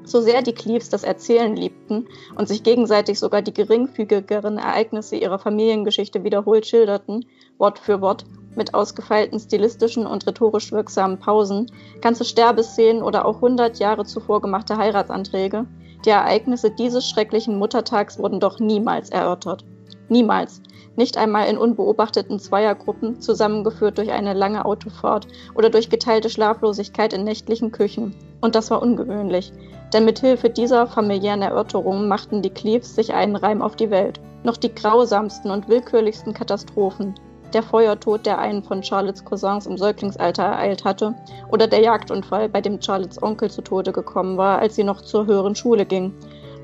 So 0.06 0.20
sehr 0.20 0.40
die 0.40 0.52
Cleaves 0.52 0.88
das 0.88 1.02
Erzählen 1.02 1.56
liebten 1.56 2.06
und 2.36 2.46
sich 2.46 2.62
gegenseitig 2.62 3.18
sogar 3.18 3.42
die 3.42 3.52
geringfügigeren 3.52 4.56
Ereignisse 4.56 5.16
ihrer 5.16 5.40
Familiengeschichte 5.40 6.22
wiederholt 6.22 6.64
schilderten, 6.64 7.26
Wort 7.58 7.80
für 7.80 8.00
Wort, 8.00 8.24
mit 8.54 8.72
ausgefeilten 8.72 9.40
stilistischen 9.40 10.06
und 10.06 10.24
rhetorisch 10.24 10.70
wirksamen 10.70 11.18
Pausen, 11.18 11.70
ganze 12.00 12.24
Sterbeszenen 12.24 13.02
oder 13.02 13.26
auch 13.26 13.40
hundert 13.40 13.80
Jahre 13.80 14.04
zuvor 14.04 14.40
gemachte 14.40 14.76
Heiratsanträge, 14.76 15.66
die 16.04 16.10
Ereignisse 16.10 16.70
dieses 16.70 17.10
schrecklichen 17.10 17.58
Muttertags 17.58 18.16
wurden 18.18 18.38
doch 18.38 18.60
niemals 18.60 19.10
erörtert. 19.10 19.64
Niemals. 20.08 20.62
Nicht 20.94 21.18
einmal 21.18 21.48
in 21.48 21.58
unbeobachteten 21.58 22.38
Zweiergruppen, 22.38 23.20
zusammengeführt 23.20 23.98
durch 23.98 24.12
eine 24.12 24.34
lange 24.34 24.64
Autofahrt 24.64 25.26
oder 25.54 25.68
durch 25.68 25.90
geteilte 25.90 26.30
Schlaflosigkeit 26.30 27.12
in 27.12 27.24
nächtlichen 27.24 27.72
Küchen. 27.72 28.14
Und 28.40 28.54
das 28.54 28.70
war 28.70 28.80
ungewöhnlich, 28.80 29.52
denn 29.92 30.04
mit 30.04 30.18
Hilfe 30.18 30.50
dieser 30.50 30.86
familiären 30.86 31.42
Erörterungen 31.42 32.08
machten 32.08 32.42
die 32.42 32.50
Cleaves 32.50 32.94
sich 32.94 33.14
einen 33.14 33.36
Reim 33.36 33.62
auf 33.62 33.76
die 33.76 33.90
Welt. 33.90 34.20
Noch 34.42 34.56
die 34.56 34.74
grausamsten 34.74 35.50
und 35.50 35.68
willkürlichsten 35.68 36.34
Katastrophen, 36.34 37.14
der 37.52 37.62
Feuertod, 37.62 38.26
der 38.26 38.38
einen 38.38 38.62
von 38.62 38.82
Charlottes 38.82 39.24
Cousins 39.24 39.66
im 39.66 39.78
Säuglingsalter 39.78 40.42
ereilt 40.42 40.84
hatte, 40.84 41.14
oder 41.50 41.66
der 41.66 41.80
Jagdunfall, 41.80 42.48
bei 42.48 42.60
dem 42.60 42.80
Charlottes 42.80 43.22
Onkel 43.22 43.50
zu 43.50 43.62
Tode 43.62 43.92
gekommen 43.92 44.36
war, 44.36 44.58
als 44.58 44.74
sie 44.74 44.84
noch 44.84 45.00
zur 45.00 45.26
höheren 45.26 45.54
Schule 45.54 45.86
ging, 45.86 46.12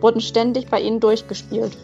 wurden 0.01 0.21
ständig 0.21 0.69
bei 0.69 0.81
ihnen 0.81 1.01
durchgespielt. 1.01 1.77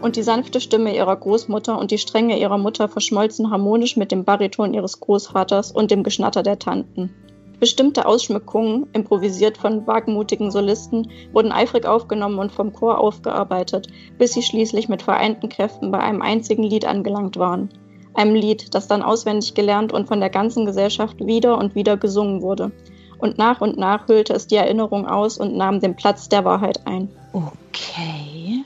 Und 0.00 0.16
die 0.16 0.22
sanfte 0.22 0.60
Stimme 0.60 0.96
ihrer 0.96 1.14
Großmutter 1.14 1.78
und 1.78 1.90
die 1.90 1.98
Strenge 1.98 2.38
ihrer 2.38 2.56
Mutter 2.56 2.88
verschmolzen 2.88 3.50
harmonisch 3.50 3.96
mit 3.96 4.10
dem 4.10 4.24
Bariton 4.24 4.72
ihres 4.72 4.98
Großvaters 5.00 5.72
und 5.72 5.90
dem 5.90 6.02
Geschnatter 6.02 6.42
der 6.42 6.58
Tanten. 6.58 7.14
Bestimmte 7.60 8.06
Ausschmückungen, 8.06 8.86
improvisiert 8.94 9.58
von 9.58 9.86
wagemutigen 9.86 10.50
Solisten, 10.50 11.10
wurden 11.32 11.52
eifrig 11.52 11.84
aufgenommen 11.84 12.38
und 12.38 12.52
vom 12.52 12.72
Chor 12.72 12.98
aufgearbeitet, 12.98 13.88
bis 14.16 14.32
sie 14.32 14.42
schließlich 14.42 14.88
mit 14.88 15.02
vereinten 15.02 15.50
Kräften 15.50 15.90
bei 15.90 15.98
einem 15.98 16.22
einzigen 16.22 16.62
Lied 16.62 16.86
angelangt 16.86 17.36
waren. 17.36 17.68
Einem 18.14 18.34
Lied, 18.34 18.74
das 18.74 18.88
dann 18.88 19.02
auswendig 19.02 19.52
gelernt 19.52 19.92
und 19.92 20.08
von 20.08 20.20
der 20.20 20.30
ganzen 20.30 20.64
Gesellschaft 20.64 21.24
wieder 21.24 21.58
und 21.58 21.74
wieder 21.74 21.98
gesungen 21.98 22.40
wurde. 22.40 22.72
Und 23.18 23.36
nach 23.36 23.60
und 23.60 23.76
nach 23.76 24.08
hüllte 24.08 24.32
es 24.32 24.46
die 24.46 24.56
Erinnerung 24.56 25.06
aus 25.06 25.36
und 25.36 25.54
nahm 25.54 25.80
den 25.80 25.94
Platz 25.94 26.30
der 26.30 26.46
Wahrheit 26.46 26.86
ein. 26.86 27.10
Okay. 27.34 28.64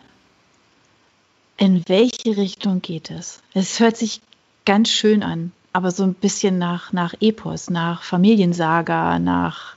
In 1.57 1.83
welche 1.89 2.37
Richtung 2.37 2.81
geht 2.81 3.11
es? 3.11 3.43
Es 3.55 3.81
hört 3.81 3.97
sich 3.97 4.21
ganz 4.65 4.89
schön 4.89 5.25
an 5.25 5.51
aber 5.75 5.91
so 5.91 6.05
ein 6.05 6.15
bisschen 6.15 6.57
nach, 6.57 6.93
nach 6.93 7.15
Epos, 7.21 7.69
nach 7.69 8.05
Familiensaga, 8.05 9.19
nach, 9.19 9.77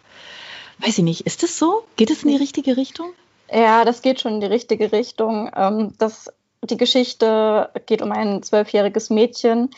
weiß 0.78 1.00
ich 1.00 1.04
nicht, 1.04 1.22
ist 1.22 1.42
das 1.42 1.58
so? 1.58 1.84
Geht 1.96 2.12
es 2.12 2.24
in 2.24 2.30
die 2.30 2.38
richtige 2.38 2.78
Richtung? 2.78 3.10
Ja, 3.52 3.84
das 3.84 4.04
geht 4.04 4.22
schon 4.22 4.36
in 4.36 4.42
die 4.42 4.48
richtige 4.48 4.92
Richtung. 4.92 5.50
Ähm, 5.56 5.94
das, 5.98 6.32
die 6.64 6.78
Geschichte 6.78 7.72
geht 7.88 8.04
um 8.04 8.12
ein 8.12 8.44
zwölfjähriges 8.44 9.10
Mädchen, 9.10 9.72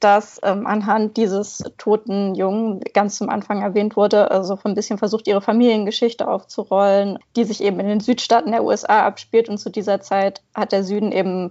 das 0.00 0.38
ähm, 0.44 0.66
anhand 0.66 1.16
dieses 1.16 1.64
toten 1.78 2.34
Jungen 2.34 2.80
ganz 2.92 3.16
zum 3.16 3.30
Anfang 3.30 3.62
erwähnt 3.62 3.96
wurde, 3.96 4.30
also 4.30 4.58
ein 4.64 4.74
bisschen 4.74 4.98
versucht, 4.98 5.26
ihre 5.26 5.40
Familiengeschichte 5.40 6.28
aufzurollen, 6.28 7.18
die 7.36 7.44
sich 7.44 7.62
eben 7.62 7.80
in 7.80 7.88
den 7.88 8.00
Südstaaten 8.00 8.52
der 8.52 8.64
USA 8.64 9.06
abspielt. 9.06 9.48
Und 9.48 9.56
zu 9.56 9.70
dieser 9.70 10.02
Zeit 10.02 10.42
hat 10.54 10.72
der 10.72 10.84
Süden 10.84 11.10
eben 11.10 11.48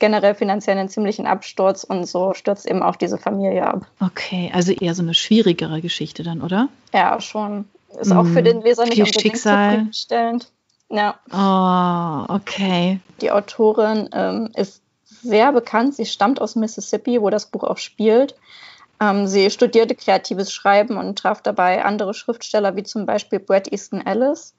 generell 0.00 0.34
finanziell 0.34 0.76
einen 0.76 0.88
ziemlichen 0.88 1.26
Absturz 1.26 1.84
und 1.84 2.06
so 2.06 2.34
stürzt 2.34 2.66
eben 2.66 2.82
auch 2.82 2.96
diese 2.96 3.18
Familie 3.18 3.66
ab. 3.66 3.86
Okay, 4.00 4.50
also 4.52 4.72
eher 4.72 4.94
so 4.94 5.02
eine 5.02 5.14
schwierigere 5.14 5.80
Geschichte 5.80 6.24
dann, 6.24 6.42
oder? 6.42 6.68
Ja, 6.92 7.20
schon. 7.20 7.66
Ist 8.00 8.12
auch 8.12 8.26
für 8.26 8.42
den 8.42 8.62
Leser 8.62 8.84
nicht 8.84 8.94
Viel 8.94 9.04
unbedingt 9.04 9.22
Schicksal. 9.22 9.70
zufriedenstellend. 9.70 10.50
Ja. 10.90 11.14
Oh, 11.32 12.34
okay. 12.34 13.00
Die 13.20 13.30
Autorin 13.30 14.08
ähm, 14.12 14.50
ist 14.54 14.82
sehr 15.22 15.52
bekannt. 15.52 15.94
Sie 15.94 16.06
stammt 16.06 16.40
aus 16.40 16.56
Mississippi, 16.56 17.20
wo 17.20 17.30
das 17.30 17.46
Buch 17.46 17.64
auch 17.64 17.78
spielt. 17.78 18.34
Ähm, 19.00 19.26
sie 19.26 19.50
studierte 19.50 19.94
kreatives 19.94 20.52
Schreiben 20.52 20.96
und 20.96 21.18
traf 21.18 21.42
dabei 21.42 21.84
andere 21.84 22.14
Schriftsteller 22.14 22.76
wie 22.76 22.82
zum 22.82 23.06
Beispiel 23.06 23.38
Bret 23.38 23.72
Easton 23.72 24.04
Ellis. 24.04 24.54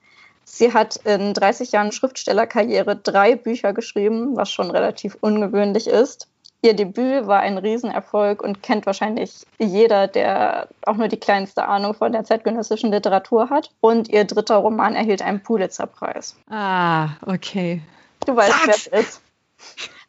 Sie 0.54 0.74
hat 0.74 0.98
in 1.06 1.34
30 1.34 1.72
Jahren 1.72 1.94
Schriftstellerkarriere 1.94 2.98
drei 2.98 3.38
Bücher 3.38 3.72
geschrieben, 3.72 4.36
was 4.36 4.52
schon 4.52 4.70
relativ 4.70 5.18
ungewöhnlich 5.22 5.88
ist. 5.88 6.28
Ihr 6.62 6.76
Debüt 6.76 7.26
war 7.26 7.40
ein 7.40 7.58
Riesenerfolg 7.58 8.44
und 8.44 8.62
kennt 8.62 8.86
wahrscheinlich 8.86 9.48
jeder, 9.60 10.08
der 10.08 10.68
auch 10.86 10.98
nur 10.98 11.08
die 11.08 11.18
kleinste 11.18 11.66
Ahnung 11.66 11.94
von 11.94 12.12
der 12.12 12.26
zeitgenössischen 12.26 12.92
Literatur 12.92 13.50
hat. 13.50 13.72
Und 13.80 14.10
ihr 14.10 14.26
dritter 14.26 14.58
Roman 14.58 14.94
erhielt 14.94 15.22
einen 15.22 15.42
Pulitzerpreis. 15.42 16.36
Ah, 16.50 17.12
okay. 17.26 17.82
Du 18.28 18.36
weißt, 18.36 18.68
wer 18.92 19.00
es 19.00 19.08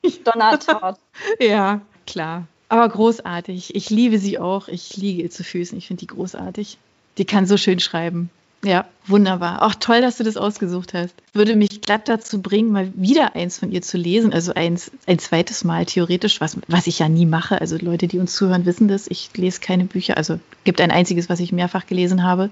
ist. 0.03 0.25
Donna 0.25 0.57
Tartt. 0.57 0.99
Ja, 1.39 1.81
klar. 2.07 2.49
Aber 2.69 2.89
großartig. 2.89 3.77
Ich 3.77 3.91
liebe 3.91 4.19
sie 4.19 4.41
auch. 4.41 4.67
Ich 4.67 4.97
liege 4.97 5.23
ihr 5.23 5.31
zu 5.31 5.45
Füßen. 5.45 5.79
Ich 5.79 5.87
finde 5.87 6.01
die 6.01 6.09
großartig. 6.09 6.79
Die 7.17 7.25
kann 7.25 7.47
so 7.47 7.57
schön 7.57 7.79
schreiben. 7.79 8.29
Ja, 8.65 8.85
wunderbar. 9.09 9.63
Auch 9.63 9.75
toll, 9.75 10.01
dass 10.01 10.19
du 10.19 10.25
das 10.25 10.37
ausgesucht 10.37 10.95
hast. 10.95 11.15
Würde 11.33 11.57
mich 11.57 11.81
glatt 11.81 12.09
dazu 12.09 12.41
bringen, 12.41 12.71
mal 12.71 12.93
wieder 12.95 13.35
eins 13.35 13.59
von 13.59 13.73
ihr 13.73 13.83
zu 13.83 13.99
lesen. 13.99 14.33
Also 14.33 14.55
eins, 14.55 14.93
ein 15.07 15.19
zweites 15.19 15.65
Mal 15.65 15.85
theoretisch, 15.85 16.41
was, 16.41 16.57
was 16.69 16.87
ich 16.87 17.01
ja 17.01 17.09
nie 17.09 17.27
mache. 17.27 17.61
Also 17.61 17.77
Leute, 17.77 18.07
die 18.07 18.21
uns 18.21 18.35
zuhören, 18.37 18.65
wissen 18.65 18.87
das. 18.87 19.09
Ich 19.09 19.31
lese 19.37 19.61
keine 19.61 19.85
Bücher. 19.85 20.17
Also 20.17 20.39
gibt 20.63 20.81
ein 20.81 20.93
einziges, 20.93 21.29
was 21.29 21.41
ich 21.41 21.51
mehrfach 21.51 21.87
gelesen 21.87 22.23
habe. 22.23 22.51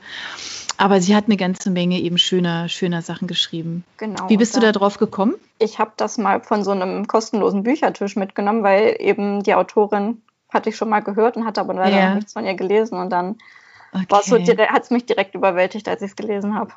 Aber 0.78 1.00
sie 1.00 1.14
hat 1.14 1.26
eine 1.26 1.36
ganze 1.36 1.70
Menge 1.70 2.00
eben 2.00 2.18
schöner, 2.18 2.68
schöner 2.68 3.02
Sachen 3.02 3.28
geschrieben. 3.28 3.84
Genau. 3.98 4.28
Wie 4.28 4.36
bist 4.36 4.56
du 4.56 4.60
da 4.60 4.72
drauf 4.72 4.98
gekommen? 4.98 5.34
Ich 5.58 5.78
habe 5.78 5.92
das 5.96 6.18
mal 6.18 6.40
von 6.40 6.64
so 6.64 6.72
einem 6.72 7.06
kostenlosen 7.06 7.62
Büchertisch 7.62 8.16
mitgenommen, 8.16 8.64
weil 8.64 8.96
eben 8.98 9.42
die 9.44 9.54
Autorin 9.54 10.22
hatte 10.48 10.70
ich 10.70 10.76
schon 10.76 10.88
mal 10.88 11.00
gehört 11.00 11.36
und 11.36 11.44
hatte 11.44 11.60
aber 11.60 11.74
leider 11.74 11.96
Ja. 11.96 12.08
noch 12.08 12.14
nichts 12.16 12.32
von 12.32 12.44
ihr 12.44 12.54
gelesen. 12.54 12.98
Und 12.98 13.10
dann 13.10 13.36
war 14.08 14.22
so 14.22 14.36
Okay. 14.36 14.44
direkt- 14.44 14.72
hat 14.72 14.82
es 14.84 14.90
mich 14.90 15.06
direkt 15.06 15.34
überwältigt, 15.34 15.88
als 15.88 16.02
ich 16.02 16.10
es 16.10 16.16
gelesen 16.16 16.54
habe. 16.54 16.72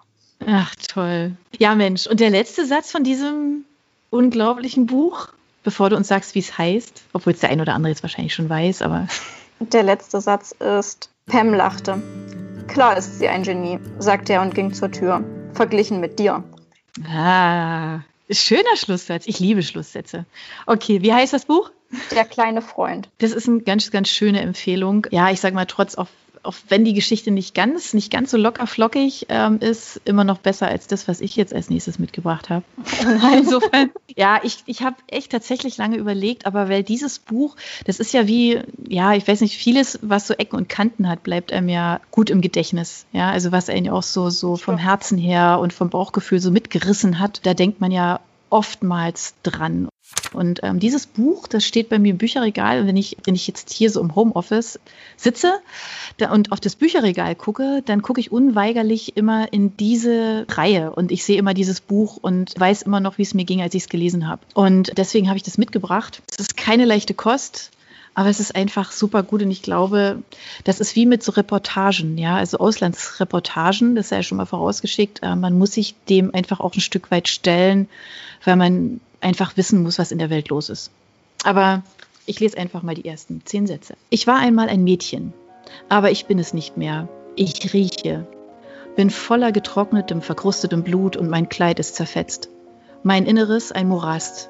Ach, 0.46 0.74
toll. 0.88 1.34
Ja, 1.58 1.76
Mensch. 1.76 2.08
Und 2.08 2.20
der 2.20 2.30
letzte 2.30 2.66
Satz 2.66 2.92
von 2.92 3.04
diesem 3.04 3.66
unglaublichen 4.10 4.86
Buch, 4.88 5.30
bevor 5.64 5.90
du 5.90 5.96
uns 5.96 6.08
sagst, 6.08 6.36
wie 6.36 6.40
es 6.40 6.58
heißt, 6.58 7.04
obwohl 7.14 7.34
es 7.34 7.40
der 7.40 7.50
ein 7.50 7.62
oder 7.62 7.74
andere 7.76 7.92
jetzt 7.92 8.04
wahrscheinlich 8.04 8.34
schon 8.34 8.50
weiß, 8.50 8.82
aber 8.82 9.08
Der 9.60 9.84
letzte 9.84 10.20
Satz 10.20 10.52
ist, 10.52 11.10
Pam 11.28 11.54
lachte. 11.54 12.02
Klar 12.68 12.98
ist 12.98 13.20
sie 13.20 13.28
ein 13.30 13.44
Genie, 13.44 13.80
sagte 14.00 14.34
er 14.34 14.42
und 14.42 14.54
ging 14.56 14.74
zur 14.74 14.92
Tür. 14.92 15.24
Verglichen 15.54 16.00
mit 16.02 16.20
dir. 16.20 16.44
ah, 17.10 18.00
schöner 18.30 18.76
Schlusssatz. 18.76 19.24
Ich 19.28 19.40
liebe 19.40 19.64
Schlusssätze. 19.64 20.26
Okay, 20.66 21.02
wie 21.02 21.14
heißt 21.14 21.34
das 21.34 21.46
Buch? 21.46 21.72
Der 22.12 22.26
kleine 22.26 22.62
Freund. 22.62 23.08
Das 23.20 23.32
ist 23.32 23.48
eine 23.48 23.62
ganz, 23.62 23.90
ganz 23.92 24.10
schöne 24.10 24.42
Empfehlung. 24.42 25.08
Ja, 25.12 25.30
ich 25.30 25.40
sage 25.40 25.56
mal, 25.56 25.66
trotz 25.66 25.96
auch, 25.96 26.08
auch 26.44 26.56
wenn 26.70 26.86
die 26.86 26.94
Geschichte 26.94 27.32
nicht 27.32 27.56
ganz, 27.56 27.94
nicht 27.94 28.12
ganz 28.12 28.32
so 28.32 28.38
locker 28.38 28.68
flockig 28.68 29.26
ähm, 29.30 29.60
ist, 29.60 30.02
immer 30.06 30.24
noch 30.24 30.38
besser 30.38 30.68
als 30.68 30.88
das, 30.88 31.08
was 31.08 31.22
ich 31.22 31.36
jetzt 31.36 31.54
als 31.54 31.70
nächstes 31.70 32.00
mitgebracht 32.00 32.50
habe. 32.50 32.64
Insofern, 33.38 33.92
ja, 34.16 34.40
ich, 34.44 34.58
ich 34.66 34.84
habe 34.84 34.98
echt 35.08 35.32
tatsächlich 35.32 35.78
lange 35.78 35.98
überlegt, 35.98 36.46
aber 36.46 36.70
weil 36.70 36.84
dieses 36.84 37.20
Buch, 37.20 37.56
das 37.86 38.00
ist 38.00 38.14
ja 38.14 38.28
wie, 38.28 38.60
ja, 38.88 39.14
ich 39.14 39.28
weiß 39.28 39.42
nicht, 39.42 39.58
vieles, 39.58 40.00
was 40.02 40.28
so 40.28 40.34
Ecken 40.34 40.58
und 40.58 40.70
Kanten 40.70 41.10
hat, 41.10 41.24
bleibt 41.24 41.52
einem 41.52 41.70
ja 41.70 42.00
gut 42.12 42.30
im 42.30 42.42
Gedächtnis. 42.42 43.06
Ja, 43.12 43.32
also 43.32 43.52
was 43.52 43.70
einen 43.70 43.86
ja 43.86 43.94
auch 43.94 44.04
so, 44.04 44.30
so 44.30 44.56
vom. 44.56 44.84
Herzen 44.84 45.18
her 45.18 45.60
und 45.60 45.74
vom 45.74 45.90
Bauchgefühl 45.90 46.40
so 46.40 46.52
mitgerissen 46.52 47.20
hat, 47.20 47.46
da 47.46 47.54
denkt 47.54 47.82
man 47.82 47.92
ja 47.92 48.20
oftmals 48.50 49.34
dran. 49.42 49.88
Und 50.36 50.62
ähm, 50.64 50.80
dieses 50.80 51.06
Buch, 51.08 51.48
das 51.48 51.66
steht 51.66 51.90
bei 51.90 52.00
mir 52.00 52.12
im 52.12 52.18
Bücherregal. 52.18 52.88
Wenn 52.88 52.98
ich, 52.98 53.18
wenn 53.26 53.36
ich 53.36 53.48
jetzt 53.48 53.72
hier 53.72 53.90
so 53.90 54.02
im 54.02 54.16
Homeoffice 54.16 54.80
sitze 55.18 55.54
und 56.32 56.52
auf 56.52 56.60
das 56.60 56.76
Bücherregal 56.76 57.36
gucke, 57.36 57.82
dann 57.86 58.02
gucke 58.02 58.20
ich 58.20 58.32
unweigerlich 58.32 59.18
immer 59.18 59.52
in 59.52 59.76
diese 59.78 60.46
Reihe 60.50 60.92
und 60.92 61.12
ich 61.12 61.24
sehe 61.24 61.38
immer 61.38 61.54
dieses 61.54 61.82
Buch 61.82 62.18
und 62.22 62.54
weiß 62.58 62.84
immer 62.84 63.00
noch, 63.00 63.18
wie 63.18 63.24
es 63.24 63.34
mir 63.34 63.46
ging, 63.46 63.62
als 63.62 63.74
ich 63.74 63.84
es 63.84 63.90
gelesen 63.90 64.28
habe. 64.28 64.42
Und 64.54 64.98
deswegen 64.98 65.28
habe 65.28 65.38
ich 65.38 65.44
das 65.44 65.58
mitgebracht. 65.58 66.22
Es 66.32 66.40
ist 66.40 66.58
keine 66.58 66.86
leichte 66.86 67.14
Kost. 67.14 67.72
Aber 68.16 68.30
es 68.30 68.40
ist 68.40 68.56
einfach 68.56 68.92
super 68.92 69.24
gut 69.24 69.42
und 69.42 69.50
ich 69.50 69.64
glaube, 69.64 70.22
das 70.64 70.80
ist 70.80 70.96
wie 70.96 71.06
mit 71.06 71.24
so 71.24 71.32
Reportagen, 71.32 72.18
ja, 72.18 72.36
also 72.36 72.60
Auslandsreportagen, 72.60 73.96
das 73.96 74.10
sei 74.10 74.18
ja 74.18 74.24
schon 74.24 74.38
mal 74.38 74.46
vorausgeschickt. 74.46 75.24
Äh, 75.24 75.36
man 75.36 75.58
muss 75.58 75.74
sich 75.74 75.96
dem 76.10 76.34
einfach 76.34 76.60
auch 76.60 76.76
ein 76.76 76.82
Stück 76.82 77.10
weit 77.10 77.28
stellen, 77.28 77.90
weil 78.44 78.56
man 78.56 79.00
einfach 79.24 79.58
wissen 79.58 79.82
muss, 79.84 80.00
was 80.00 80.12
in 80.12 80.20
der 80.20 80.30
Welt 80.30 80.50
los 80.50 80.70
ist. 80.70 80.92
Aber 81.44 81.84
ich 82.26 82.40
lese 82.40 82.58
einfach 82.58 82.84
mal 82.84 82.96
die 82.96 83.06
ersten 83.06 83.42
zehn 83.46 83.68
Sätze. 83.68 83.96
Ich 84.10 84.28
war 84.28 84.38
einmal 84.38 84.70
ein 84.70 84.84
Mädchen, 84.84 85.34
aber 85.90 86.12
ich 86.12 86.26
bin 86.26 86.40
es 86.40 86.54
nicht 86.54 86.78
mehr. 86.78 87.10
Ich 87.36 87.74
rieche, 87.74 88.28
bin 88.96 89.10
voller 89.10 89.52
getrocknetem, 89.52 90.22
verkrustetem 90.22 90.84
Blut 90.84 91.18
und 91.18 91.30
mein 91.30 91.50
Kleid 91.50 91.80
ist 91.80 91.96
zerfetzt. 91.96 92.50
Mein 93.02 93.26
Inneres 93.26 93.72
ein 93.72 93.88
Morast. 93.88 94.50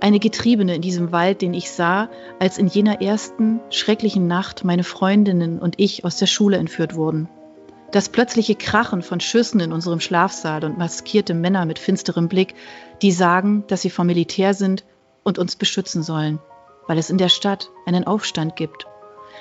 Eine 0.00 0.18
Getriebene 0.18 0.74
in 0.74 0.82
diesem 0.82 1.12
Wald, 1.12 1.40
den 1.40 1.54
ich 1.54 1.70
sah, 1.70 2.08
als 2.38 2.58
in 2.58 2.66
jener 2.66 3.00
ersten 3.00 3.60
schrecklichen 3.70 4.26
Nacht 4.26 4.64
meine 4.64 4.84
Freundinnen 4.84 5.58
und 5.58 5.74
ich 5.78 6.04
aus 6.04 6.16
der 6.16 6.26
Schule 6.26 6.58
entführt 6.58 6.96
wurden. 6.96 7.28
Das 7.92 8.08
plötzliche 8.08 8.56
Krachen 8.56 9.02
von 9.02 9.20
Schüssen 9.20 9.60
in 9.60 9.72
unserem 9.72 10.00
Schlafsaal 10.00 10.64
und 10.64 10.76
maskierte 10.76 11.34
Männer 11.34 11.64
mit 11.66 11.78
finsterem 11.78 12.28
Blick, 12.28 12.54
die 13.00 13.12
sagen, 13.12 13.64
dass 13.68 13.82
sie 13.82 13.90
vom 13.90 14.08
Militär 14.08 14.54
sind 14.54 14.84
und 15.22 15.38
uns 15.38 15.56
beschützen 15.56 16.02
sollen, 16.02 16.40
weil 16.88 16.98
es 16.98 17.10
in 17.10 17.18
der 17.18 17.28
Stadt 17.28 17.70
einen 17.86 18.06
Aufstand 18.06 18.56
gibt. 18.56 18.86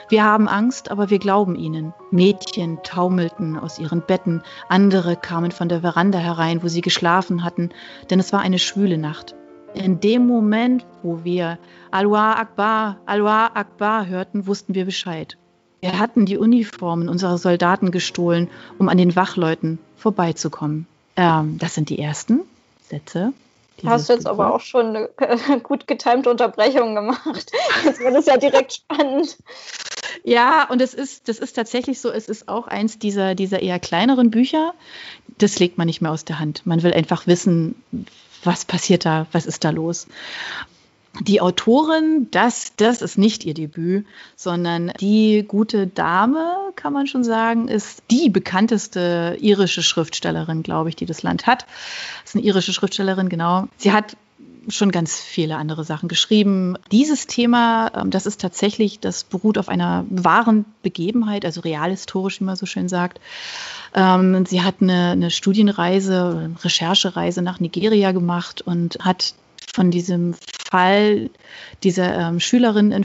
Wir 0.09 0.23
haben 0.23 0.47
Angst, 0.47 0.91
aber 0.91 1.09
wir 1.09 1.17
glauben 1.17 1.55
ihnen. 1.55 1.93
Mädchen 2.11 2.83
taumelten 2.83 3.57
aus 3.57 3.79
ihren 3.79 4.01
Betten, 4.05 4.43
andere 4.69 5.15
kamen 5.15 5.51
von 5.51 5.67
der 5.67 5.81
Veranda 5.81 6.19
herein, 6.19 6.61
wo 6.61 6.67
sie 6.67 6.81
geschlafen 6.81 7.43
hatten, 7.43 7.69
denn 8.09 8.19
es 8.19 8.31
war 8.31 8.41
eine 8.41 8.59
schwüle 8.59 8.99
Nacht. 8.99 9.35
In 9.73 9.99
dem 9.99 10.27
Moment, 10.27 10.85
wo 11.01 11.23
wir 11.23 11.57
Alwa 11.91 12.33
Akbar, 12.33 12.97
Alwa 13.05 13.47
Akbar 13.55 14.05
hörten, 14.05 14.45
wussten 14.45 14.75
wir 14.75 14.85
Bescheid. 14.85 15.37
Wir 15.85 15.99
hatten 15.99 16.25
die 16.25 16.39
Uniformen 16.39 17.09
unserer 17.09 17.37
Soldaten 17.37 17.91
gestohlen, 17.91 18.49
um 18.79 18.89
an 18.89 18.97
den 18.97 19.15
Wachleuten 19.15 19.77
vorbeizukommen. 19.97 20.87
Ähm, 21.15 21.59
das 21.59 21.75
sind 21.75 21.89
die 21.89 21.99
ersten 21.99 22.41
Sätze. 22.89 23.33
Hast 23.85 24.09
du 24.09 24.13
jetzt 24.13 24.25
aber 24.25 24.51
auch 24.51 24.61
schon 24.61 24.95
eine 24.95 25.59
gut 25.61 25.85
getimte 25.85 26.31
Unterbrechung 26.31 26.95
gemacht. 26.95 27.51
Jetzt 27.83 27.99
wird 27.99 28.15
es 28.15 28.25
ja 28.25 28.37
direkt 28.37 28.73
spannend. 28.73 29.37
Ja, 30.23 30.67
und 30.67 30.81
es 30.81 30.95
ist, 30.95 31.27
das 31.27 31.37
ist 31.37 31.53
tatsächlich 31.53 32.01
so, 32.01 32.09
es 32.09 32.29
ist 32.29 32.47
auch 32.47 32.65
eins 32.65 32.97
dieser, 32.97 33.35
dieser 33.35 33.61
eher 33.61 33.77
kleineren 33.77 34.31
Bücher. 34.31 34.73
Das 35.37 35.59
legt 35.59 35.77
man 35.77 35.85
nicht 35.85 36.01
mehr 36.01 36.11
aus 36.11 36.25
der 36.25 36.39
Hand. 36.39 36.65
Man 36.65 36.81
will 36.81 36.93
einfach 36.93 37.27
wissen, 37.27 37.75
was 38.43 38.65
passiert 38.65 39.05
da, 39.05 39.27
was 39.33 39.45
ist 39.45 39.63
da 39.63 39.69
los. 39.69 40.07
Die 41.21 41.39
Autorin, 41.39 42.27
das, 42.31 42.73
das 42.75 43.01
ist 43.01 43.17
nicht 43.17 43.45
ihr 43.45 43.53
Debüt, 43.53 44.05
sondern 44.35 44.91
die 44.99 45.45
gute 45.47 45.87
Dame, 45.87 46.71
kann 46.75 46.93
man 46.93 47.07
schon 47.07 47.23
sagen, 47.23 47.67
ist 47.67 48.03
die 48.11 48.29
bekannteste 48.29 49.37
irische 49.39 49.81
Schriftstellerin, 49.81 50.61
glaube 50.61 50.89
ich, 50.89 50.95
die 50.95 51.05
das 51.05 51.23
Land 51.23 51.47
hat. 51.47 51.65
Das 52.23 52.31
ist 52.31 52.35
eine 52.35 52.43
irische 52.43 52.73
Schriftstellerin, 52.73 53.29
genau. 53.29 53.67
Sie 53.77 53.93
hat 53.93 54.17
schon 54.67 54.91
ganz 54.91 55.19
viele 55.19 55.57
andere 55.57 55.83
Sachen 55.83 56.09
geschrieben. 56.09 56.75
Dieses 56.91 57.27
Thema, 57.27 57.91
ähm, 57.95 58.09
das 58.09 58.25
ist 58.25 58.41
tatsächlich, 58.41 58.99
das 58.99 59.23
beruht 59.23 59.57
auf 59.57 59.69
einer 59.69 60.05
wahren 60.09 60.65
Begebenheit, 60.81 61.45
also 61.45 61.61
realhistorisch, 61.61 62.39
wie 62.39 62.45
man 62.45 62.55
so 62.55 62.65
schön 62.65 62.89
sagt. 62.89 63.19
Ähm, 63.93 64.45
sie 64.45 64.63
hat 64.63 64.75
eine, 64.81 65.11
eine 65.11 65.31
Studienreise, 65.31 66.51
Recherchereise 66.63 67.41
nach 67.41 67.59
Nigeria 67.59 68.11
gemacht 68.11 68.61
und 68.61 68.97
hat 69.01 69.35
von 69.75 69.91
diesem 69.91 70.35
Fall 70.69 71.29
dieser 71.83 72.29
ähm, 72.29 72.39
Schülerin 72.39 72.91
in 72.91 73.03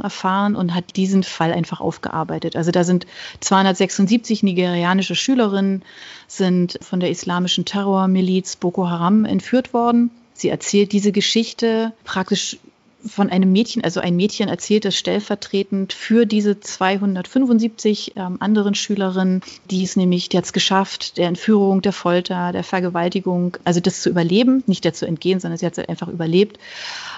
erfahren 0.00 0.56
und 0.56 0.74
hat 0.74 0.96
diesen 0.96 1.22
Fall 1.22 1.52
einfach 1.52 1.80
aufgearbeitet. 1.80 2.56
Also 2.56 2.70
da 2.70 2.82
sind 2.82 3.06
276 3.40 4.42
nigerianische 4.42 5.14
Schülerinnen 5.14 5.84
sind 6.26 6.78
von 6.80 6.98
der 6.98 7.10
islamischen 7.10 7.66
Terrormiliz 7.66 8.56
Boko 8.56 8.88
Haram 8.88 9.26
entführt 9.26 9.74
worden. 9.74 10.10
Sie 10.32 10.48
erzählt 10.48 10.92
diese 10.92 11.12
Geschichte 11.12 11.92
praktisch 12.04 12.58
von 13.06 13.30
einem 13.30 13.52
Mädchen, 13.52 13.84
also 13.84 14.00
ein 14.00 14.16
Mädchen 14.16 14.48
erzählt 14.48 14.84
es 14.84 14.96
stellvertretend 14.96 15.92
für 15.92 16.26
diese 16.26 16.58
275 16.58 18.14
ähm, 18.16 18.36
anderen 18.40 18.74
Schülerinnen, 18.74 19.42
die 19.70 19.84
es 19.84 19.96
nämlich, 19.96 20.28
die 20.28 20.36
hat 20.36 20.44
es 20.44 20.52
geschafft, 20.52 21.16
der 21.16 21.28
Entführung, 21.28 21.80
der 21.80 21.92
Folter, 21.92 22.52
der 22.52 22.64
Vergewaltigung, 22.64 23.56
also 23.64 23.80
das 23.80 24.02
zu 24.02 24.10
überleben, 24.10 24.64
nicht 24.66 24.84
der 24.84 24.94
zu 24.94 25.06
entgehen, 25.06 25.38
sondern 25.38 25.58
sie 25.58 25.66
hat 25.66 25.78
es 25.78 25.88
einfach 25.88 26.08
überlebt 26.08 26.58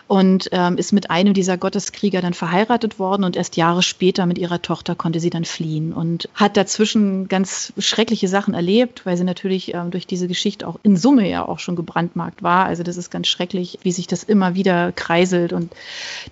und 0.07 0.49
ähm, 0.53 0.77
ist 0.77 0.93
mit 0.93 1.11
einem 1.11 1.35
dieser 1.35 1.57
Gotteskrieger 1.57 2.21
dann 2.21 2.35
verheiratet 2.35 2.99
worden 2.99 3.25
und 3.25 3.37
erst 3.37 3.57
Jahre 3.57 3.83
später 3.83 4.27
mit 4.27 4.39
ihrer 4.39 4.61
Tochter 4.61 4.95
konnte 4.97 5.21
sie 5.21 5.31
dann 5.31 5.45
fliehen 5.45 5.93
und 5.93 6.29
hat 6.35 6.57
dazwischen 6.57 7.29
ganz 7.29 7.73
schreckliche 7.79 8.27
Sachen 8.27 8.53
erlebt, 8.53 9.07
weil 9.07 9.17
sie 9.17 9.25
natürlich 9.25 9.73
ähm, 9.73 9.93
durch 9.93 10.07
diese 10.07 10.27
Geschichte 10.29 10.67
auch 10.67 10.81
in 10.83 10.97
Summe 10.97 11.31
ja 11.31 11.47
auch 11.47 11.61
schon 11.61 11.77
gebrandmarkt 11.77 12.43
war. 12.43 12.67
Also 12.67 12.83
das 12.83 12.97
ist 12.97 13.11
ganz 13.11 13.29
schrecklich, 13.29 13.79
wie 13.83 13.93
sich 13.93 14.09
das 14.09 14.25
immer 14.25 14.55
wieder 14.55 14.93
kreiselt 14.93 15.53
und 15.53 15.70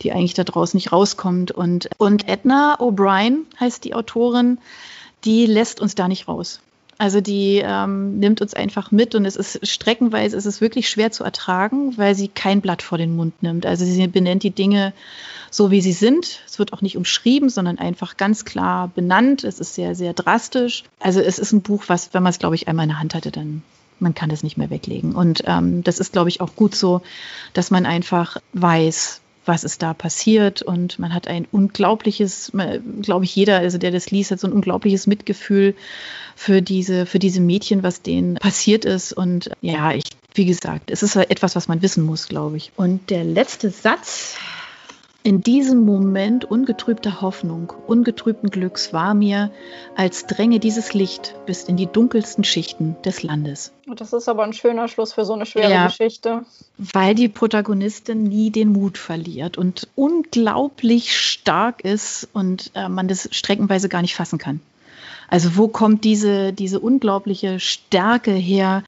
die 0.03 0.13
eigentlich 0.13 0.35
da 0.35 0.45
draußen 0.45 0.77
nicht 0.77 0.93
rauskommt. 0.93 1.51
Und, 1.51 1.91
und 1.99 2.29
Edna 2.29 2.79
O'Brien 2.81 3.45
heißt 3.59 3.85
die 3.85 3.95
Autorin, 3.95 4.59
die 5.25 5.47
lässt 5.47 5.81
uns 5.81 5.95
da 5.95 6.09
nicht 6.09 6.29
raus. 6.29 6.61
Also 7.01 7.21
die 7.21 7.63
ähm, 7.65 8.19
nimmt 8.19 8.41
uns 8.41 8.55
einfach 8.55 8.91
mit 8.91 9.15
und 9.15 9.25
es 9.25 9.37
ist 9.37 9.65
streckenweise, 9.67 10.37
es 10.37 10.47
ist 10.47 10.61
wirklich 10.61 10.91
schwer 10.91 11.13
zu 11.13 11.23
ertragen, 11.23 11.97
weil 11.97 12.17
sie 12.17 12.27
kein 12.27 12.61
Blatt 12.61 12.83
vor 12.83 12.99
den 12.99 13.15
Mund 13.15 13.41
nimmt. 13.41 13.67
Also 13.67 13.85
sie 13.85 14.05
benennt 14.09 14.43
die 14.43 14.51
Dinge 14.51 14.93
so, 15.49 15.71
wie 15.71 15.81
sie 15.81 15.93
sind. 15.93 16.41
Es 16.45 16.59
wird 16.59 16.73
auch 16.73 16.83
nicht 16.83 16.97
umschrieben, 16.97 17.51
sondern 17.51 17.79
einfach 17.79 18.17
ganz 18.17 18.45
klar 18.45 18.89
benannt. 18.89 19.45
Es 19.45 19.61
ist 19.61 19.77
sehr, 19.77 19.95
sehr 19.95 20.13
drastisch. 20.13 20.83
Also 20.99 21.21
es 21.21 21.39
ist 21.39 21.53
ein 21.53 21.63
Buch, 21.63 21.85
was, 21.87 22.13
wenn 22.15 22.25
man 22.25 22.31
es, 22.31 22.41
glaube 22.41 22.57
ich, 22.57 22.67
einmal 22.67 22.85
in 22.85 22.91
der 22.91 23.01
Hand 23.01 23.15
hatte, 23.15 23.31
dann 23.31 23.63
man 24.01 24.15
kann 24.15 24.31
es 24.31 24.43
nicht 24.43 24.57
mehr 24.57 24.71
weglegen. 24.71 25.15
Und 25.15 25.43
ähm, 25.47 25.83
das 25.85 25.99
ist, 25.99 26.13
glaube 26.13 26.29
ich, 26.29 26.41
auch 26.41 26.55
gut 26.57 26.75
so, 26.75 27.03
dass 27.53 27.71
man 27.71 27.87
einfach 27.87 28.39
weiß, 28.53 29.21
was 29.49 29.65
ist 29.65 29.83
da 29.83 29.95
passiert. 29.95 30.63
Und 30.63 30.99
man 30.99 31.13
hat 31.13 31.27
ein 31.27 31.47
unglaubliches, 31.51 32.53
glaube 33.03 33.25
ich, 33.25 33.35
jeder, 33.35 33.59
also 33.59 33.79
der 33.79 33.91
das 33.91 34.11
liest, 34.11 34.31
hat 34.31 34.41
so 34.41 34.47
ein 34.47 34.53
unglaubliches 34.53 35.07
Mitgefühl 35.07 35.75
für 36.37 36.63
diese, 36.63 37.07
für 37.07 37.19
diese 37.19 37.41
Mädchen, 37.41 37.83
was 37.83 38.03
denen 38.03 38.35
passiert 38.37 38.85
ist. 38.85 39.13
Und 39.13 39.51
ja, 39.61 39.93
ich, 39.93 40.05
wie 40.35 40.45
gesagt, 40.45 40.91
es 40.91 41.03
ist 41.03 41.17
etwas, 41.17 41.57
was 41.57 41.67
man 41.67 41.83
wissen 41.83 42.05
muss, 42.05 42.29
glaube 42.29 42.59
ich. 42.59 42.71
Und 42.77 43.11
der 43.11 43.25
letzte 43.25 43.71
Satz, 43.71 44.37
in 45.29 45.43
diesem 45.43 45.85
Moment 45.85 46.47
ungetrübter 46.47 47.21
Hoffnung, 47.21 47.75
ungetrübten 47.87 48.49
Glücks 48.49 48.95
war 48.95 49.13
mir, 49.13 49.51
als 49.95 50.27
dränge 50.27 50.59
dieses 50.59 50.95
Licht 50.95 51.35
bis 51.45 51.65
in 51.65 51.77
die 51.77 51.85
dunkelsten 51.85 52.45
Schichten 52.45 52.97
des 53.05 53.23
Landes. 53.23 53.75
Das 53.95 54.15
ist 54.15 54.27
aber 54.27 54.45
ein 54.45 54.55
schöner 54.55 54.89
Schluss 54.89 55.13
für 55.13 55.27
so 55.27 55.35
eine 55.35 55.45
schwere 55.45 55.71
ja, 55.71 55.87
Geschichte. 55.89 56.47
Weil 56.79 57.15
die 57.15 57.29
Protagonistin 57.29 58.23
nie 58.23 58.49
den 58.51 58.73
Mut 58.73 58.97
verliert 58.97 59.59
und 59.59 59.87
unglaublich 59.97 61.15
stark 61.15 61.85
ist 61.85 62.27
und 62.33 62.71
äh, 62.75 62.89
man 62.89 63.07
das 63.07 63.29
streckenweise 63.31 63.91
gar 63.91 64.01
nicht 64.01 64.15
fassen 64.15 64.39
kann. 64.39 64.61
Also 65.29 65.59
wo 65.59 65.69
kommt 65.69 66.05
diese, 66.05 66.55
diese 66.55 66.81
unglaubliche 66.81 67.61
Stärke 67.61 68.33
her? 68.33 68.83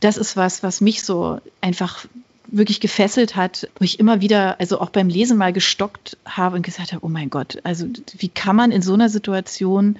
Das 0.00 0.18
ist 0.18 0.36
was, 0.36 0.62
was 0.62 0.82
mich 0.82 1.02
so 1.04 1.40
einfach 1.62 2.04
wirklich 2.48 2.80
gefesselt 2.80 3.36
hat, 3.36 3.68
wo 3.78 3.84
ich 3.84 3.98
immer 3.98 4.20
wieder, 4.20 4.60
also 4.60 4.80
auch 4.80 4.90
beim 4.90 5.08
Lesen 5.08 5.36
mal 5.36 5.52
gestockt 5.52 6.16
habe 6.24 6.56
und 6.56 6.62
gesagt 6.62 6.92
habe, 6.92 7.04
oh 7.04 7.08
mein 7.08 7.30
Gott, 7.30 7.58
also 7.64 7.86
wie 8.18 8.28
kann 8.28 8.56
man 8.56 8.70
in 8.70 8.82
so 8.82 8.94
einer 8.94 9.08
Situation 9.08 9.98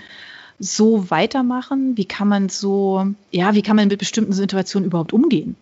so 0.58 1.10
weitermachen? 1.10 1.96
Wie 1.96 2.04
kann 2.04 2.28
man 2.28 2.48
so, 2.48 3.06
ja, 3.30 3.54
wie 3.54 3.62
kann 3.62 3.76
man 3.76 3.88
mit 3.88 3.98
bestimmten 3.98 4.32
Situationen 4.32 4.86
überhaupt 4.86 5.12
umgehen? 5.12 5.56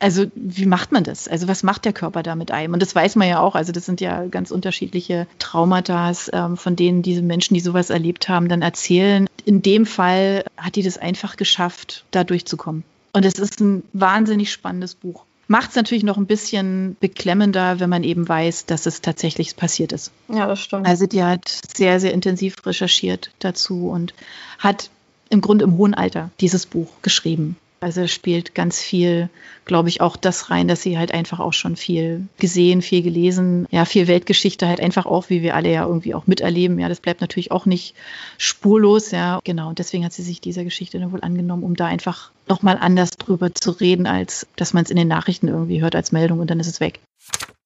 Also 0.00 0.26
wie 0.36 0.66
macht 0.66 0.92
man 0.92 1.02
das? 1.02 1.26
Also 1.26 1.48
was 1.48 1.64
macht 1.64 1.84
der 1.84 1.92
Körper 1.92 2.22
da 2.22 2.36
mit 2.36 2.52
einem? 2.52 2.72
Und 2.72 2.80
das 2.80 2.94
weiß 2.94 3.16
man 3.16 3.28
ja 3.28 3.40
auch. 3.40 3.56
Also 3.56 3.72
das 3.72 3.84
sind 3.84 4.00
ja 4.00 4.26
ganz 4.26 4.52
unterschiedliche 4.52 5.26
Traumata, 5.40 6.12
ähm, 6.32 6.56
von 6.56 6.76
denen 6.76 7.02
diese 7.02 7.22
Menschen, 7.22 7.54
die 7.54 7.60
sowas 7.60 7.90
erlebt 7.90 8.28
haben, 8.28 8.48
dann 8.48 8.62
erzählen. 8.62 9.26
In 9.44 9.60
dem 9.60 9.86
Fall 9.86 10.44
hat 10.56 10.76
die 10.76 10.82
das 10.82 10.98
einfach 10.98 11.36
geschafft, 11.36 12.04
da 12.12 12.22
durchzukommen. 12.22 12.84
Und 13.12 13.24
es 13.24 13.34
ist 13.40 13.60
ein 13.60 13.82
wahnsinnig 13.92 14.52
spannendes 14.52 14.94
Buch 14.94 15.24
macht 15.48 15.70
es 15.70 15.76
natürlich 15.76 16.04
noch 16.04 16.18
ein 16.18 16.26
bisschen 16.26 16.96
beklemmender, 17.00 17.80
wenn 17.80 17.90
man 17.90 18.04
eben 18.04 18.28
weiß, 18.28 18.66
dass 18.66 18.86
es 18.86 19.00
tatsächlich 19.00 19.56
passiert 19.56 19.92
ist. 19.92 20.12
Ja, 20.28 20.46
das 20.46 20.60
stimmt. 20.60 20.86
Also 20.86 21.06
die 21.06 21.24
hat 21.24 21.48
sehr, 21.74 21.98
sehr 21.98 22.12
intensiv 22.12 22.64
recherchiert 22.64 23.30
dazu 23.40 23.88
und 23.88 24.14
hat 24.58 24.90
im 25.30 25.40
Grunde 25.40 25.64
im 25.64 25.76
hohen 25.76 25.94
Alter 25.94 26.30
dieses 26.40 26.66
Buch 26.66 26.88
geschrieben. 27.02 27.56
Also 27.80 28.06
spielt 28.08 28.54
ganz 28.54 28.80
viel, 28.80 29.28
glaube 29.64 29.88
ich, 29.88 30.00
auch 30.00 30.16
das 30.16 30.50
rein, 30.50 30.66
dass 30.66 30.82
sie 30.82 30.98
halt 30.98 31.12
einfach 31.12 31.38
auch 31.38 31.52
schon 31.52 31.76
viel 31.76 32.26
gesehen, 32.38 32.82
viel 32.82 33.02
gelesen, 33.02 33.66
ja, 33.70 33.84
viel 33.84 34.08
Weltgeschichte 34.08 34.66
halt 34.66 34.80
einfach 34.80 35.06
auch, 35.06 35.30
wie 35.30 35.42
wir 35.42 35.54
alle 35.54 35.72
ja 35.72 35.86
irgendwie 35.86 36.14
auch 36.14 36.26
miterleben. 36.26 36.78
Ja, 36.80 36.88
das 36.88 37.00
bleibt 37.00 37.20
natürlich 37.20 37.52
auch 37.52 37.66
nicht 37.66 37.94
spurlos, 38.36 39.12
ja, 39.12 39.38
genau. 39.44 39.68
Und 39.68 39.78
deswegen 39.78 40.04
hat 40.04 40.12
sie 40.12 40.22
sich 40.22 40.40
dieser 40.40 40.64
Geschichte 40.64 40.98
dann 40.98 41.12
wohl 41.12 41.22
angenommen, 41.22 41.62
um 41.62 41.76
da 41.76 41.86
einfach 41.86 42.32
nochmal 42.48 42.78
anders 42.80 43.10
drüber 43.10 43.54
zu 43.54 43.70
reden, 43.70 44.06
als 44.06 44.46
dass 44.56 44.74
man 44.74 44.84
es 44.84 44.90
in 44.90 44.96
den 44.96 45.08
Nachrichten 45.08 45.48
irgendwie 45.48 45.80
hört 45.80 45.94
als 45.94 46.10
Meldung 46.10 46.40
und 46.40 46.50
dann 46.50 46.60
ist 46.60 46.66
es 46.66 46.80
weg. 46.80 47.00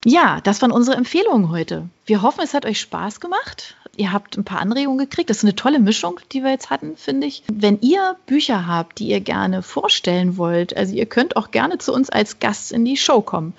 Ja, 0.05 0.41
das 0.43 0.61
waren 0.61 0.73
unsere 0.73 0.97
Empfehlungen 0.97 1.51
heute. 1.51 1.89
Wir 2.07 2.23
hoffen, 2.23 2.43
es 2.43 2.55
hat 2.55 2.67
euch 2.67 2.81
Spaß 2.81 3.21
gemacht. 3.21 3.77
Ihr 3.97 4.11
habt 4.11 4.39
ein 4.39 4.45
paar 4.45 4.61
Anregungen 4.61 4.99
gekriegt. 4.99 5.29
Das 5.29 5.39
ist 5.39 5.45
eine 5.45 5.55
tolle 5.55 5.79
Mischung, 5.79 6.19
die 6.33 6.43
wir 6.43 6.51
jetzt 6.51 6.71
hatten, 6.71 6.97
finde 6.97 7.27
ich. 7.27 7.43
Wenn 7.53 7.79
ihr 7.83 8.17
Bücher 8.25 8.67
habt, 8.67 8.99
die 8.99 9.09
ihr 9.09 9.21
gerne 9.21 9.63
vorstellen 9.63 10.39
wollt, 10.39 10.75
also 10.75 10.95
ihr 10.95 11.05
könnt 11.05 11.37
auch 11.37 11.51
gerne 11.51 11.77
zu 11.77 11.93
uns 11.93 12.09
als 12.09 12.39
Gast 12.39 12.73
in 12.73 12.87
die 12.87 12.97
Show 12.97 13.21
kommen. 13.21 13.53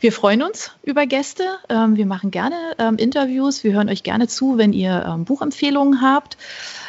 Wir 0.00 0.10
freuen 0.10 0.42
uns 0.42 0.72
über 0.82 1.06
Gäste. 1.06 1.44
Ähm, 1.68 1.96
wir 1.96 2.06
machen 2.06 2.30
gerne 2.30 2.56
ähm, 2.78 2.96
Interviews. 2.96 3.62
Wir 3.62 3.74
hören 3.74 3.90
euch 3.90 4.02
gerne 4.02 4.26
zu, 4.26 4.56
wenn 4.56 4.72
ihr 4.72 5.04
ähm, 5.06 5.26
Buchempfehlungen 5.26 6.00
habt. 6.00 6.38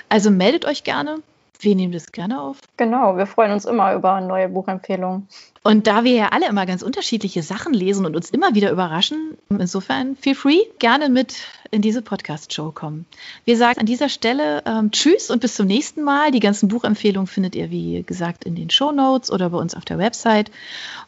Also 0.07 0.31
meldet 0.31 0.63
euch 0.63 0.85
gerne. 0.85 1.17
Wir 1.65 1.75
nehmen 1.75 1.91
das 1.91 2.11
gerne 2.11 2.39
auf. 2.39 2.59
Genau, 2.77 3.17
wir 3.17 3.25
freuen 3.25 3.51
uns 3.51 3.65
immer 3.65 3.95
über 3.95 4.21
neue 4.21 4.49
Buchempfehlungen. 4.49 5.27
Und 5.63 5.87
da 5.87 6.03
wir 6.03 6.13
ja 6.13 6.27
alle 6.27 6.47
immer 6.47 6.67
ganz 6.67 6.83
unterschiedliche 6.83 7.41
Sachen 7.41 7.73
lesen 7.73 8.05
und 8.05 8.15
uns 8.15 8.29
immer 8.29 8.53
wieder 8.53 8.69
überraschen, 8.69 9.35
insofern 9.49 10.15
feel 10.15 10.35
free, 10.35 10.59
gerne 10.77 11.09
mit 11.09 11.37
in 11.71 11.81
diese 11.81 12.03
Podcast-Show 12.03 12.71
kommen. 12.71 13.07
Wir 13.45 13.57
sagen 13.57 13.79
an 13.79 13.87
dieser 13.87 14.09
Stelle 14.09 14.61
ähm, 14.67 14.91
Tschüss 14.91 15.31
und 15.31 15.41
bis 15.41 15.55
zum 15.55 15.65
nächsten 15.65 16.03
Mal. 16.03 16.29
Die 16.29 16.39
ganzen 16.39 16.69
Buchempfehlungen 16.69 17.25
findet 17.25 17.55
ihr, 17.55 17.71
wie 17.71 18.03
gesagt, 18.03 18.43
in 18.43 18.53
den 18.53 18.69
Show 18.69 18.91
Notes 18.91 19.31
oder 19.31 19.49
bei 19.49 19.57
uns 19.57 19.73
auf 19.73 19.85
der 19.85 19.97
Website. 19.97 20.51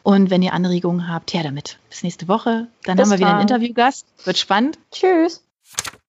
Und 0.02 0.28
wenn 0.28 0.42
ihr 0.42 0.54
Anregungen 0.54 1.08
habt, 1.08 1.34
her 1.34 1.44
damit. 1.44 1.78
Bis 1.88 2.02
nächste 2.02 2.26
Woche. 2.26 2.66
Dann 2.82 2.96
bis 2.96 3.04
haben 3.04 3.12
wir 3.12 3.18
wieder 3.18 3.30
einen 3.30 3.42
Interviewgast. 3.42 4.06
Wird 4.24 4.38
spannend. 4.38 4.76
Tschüss. 4.90 5.40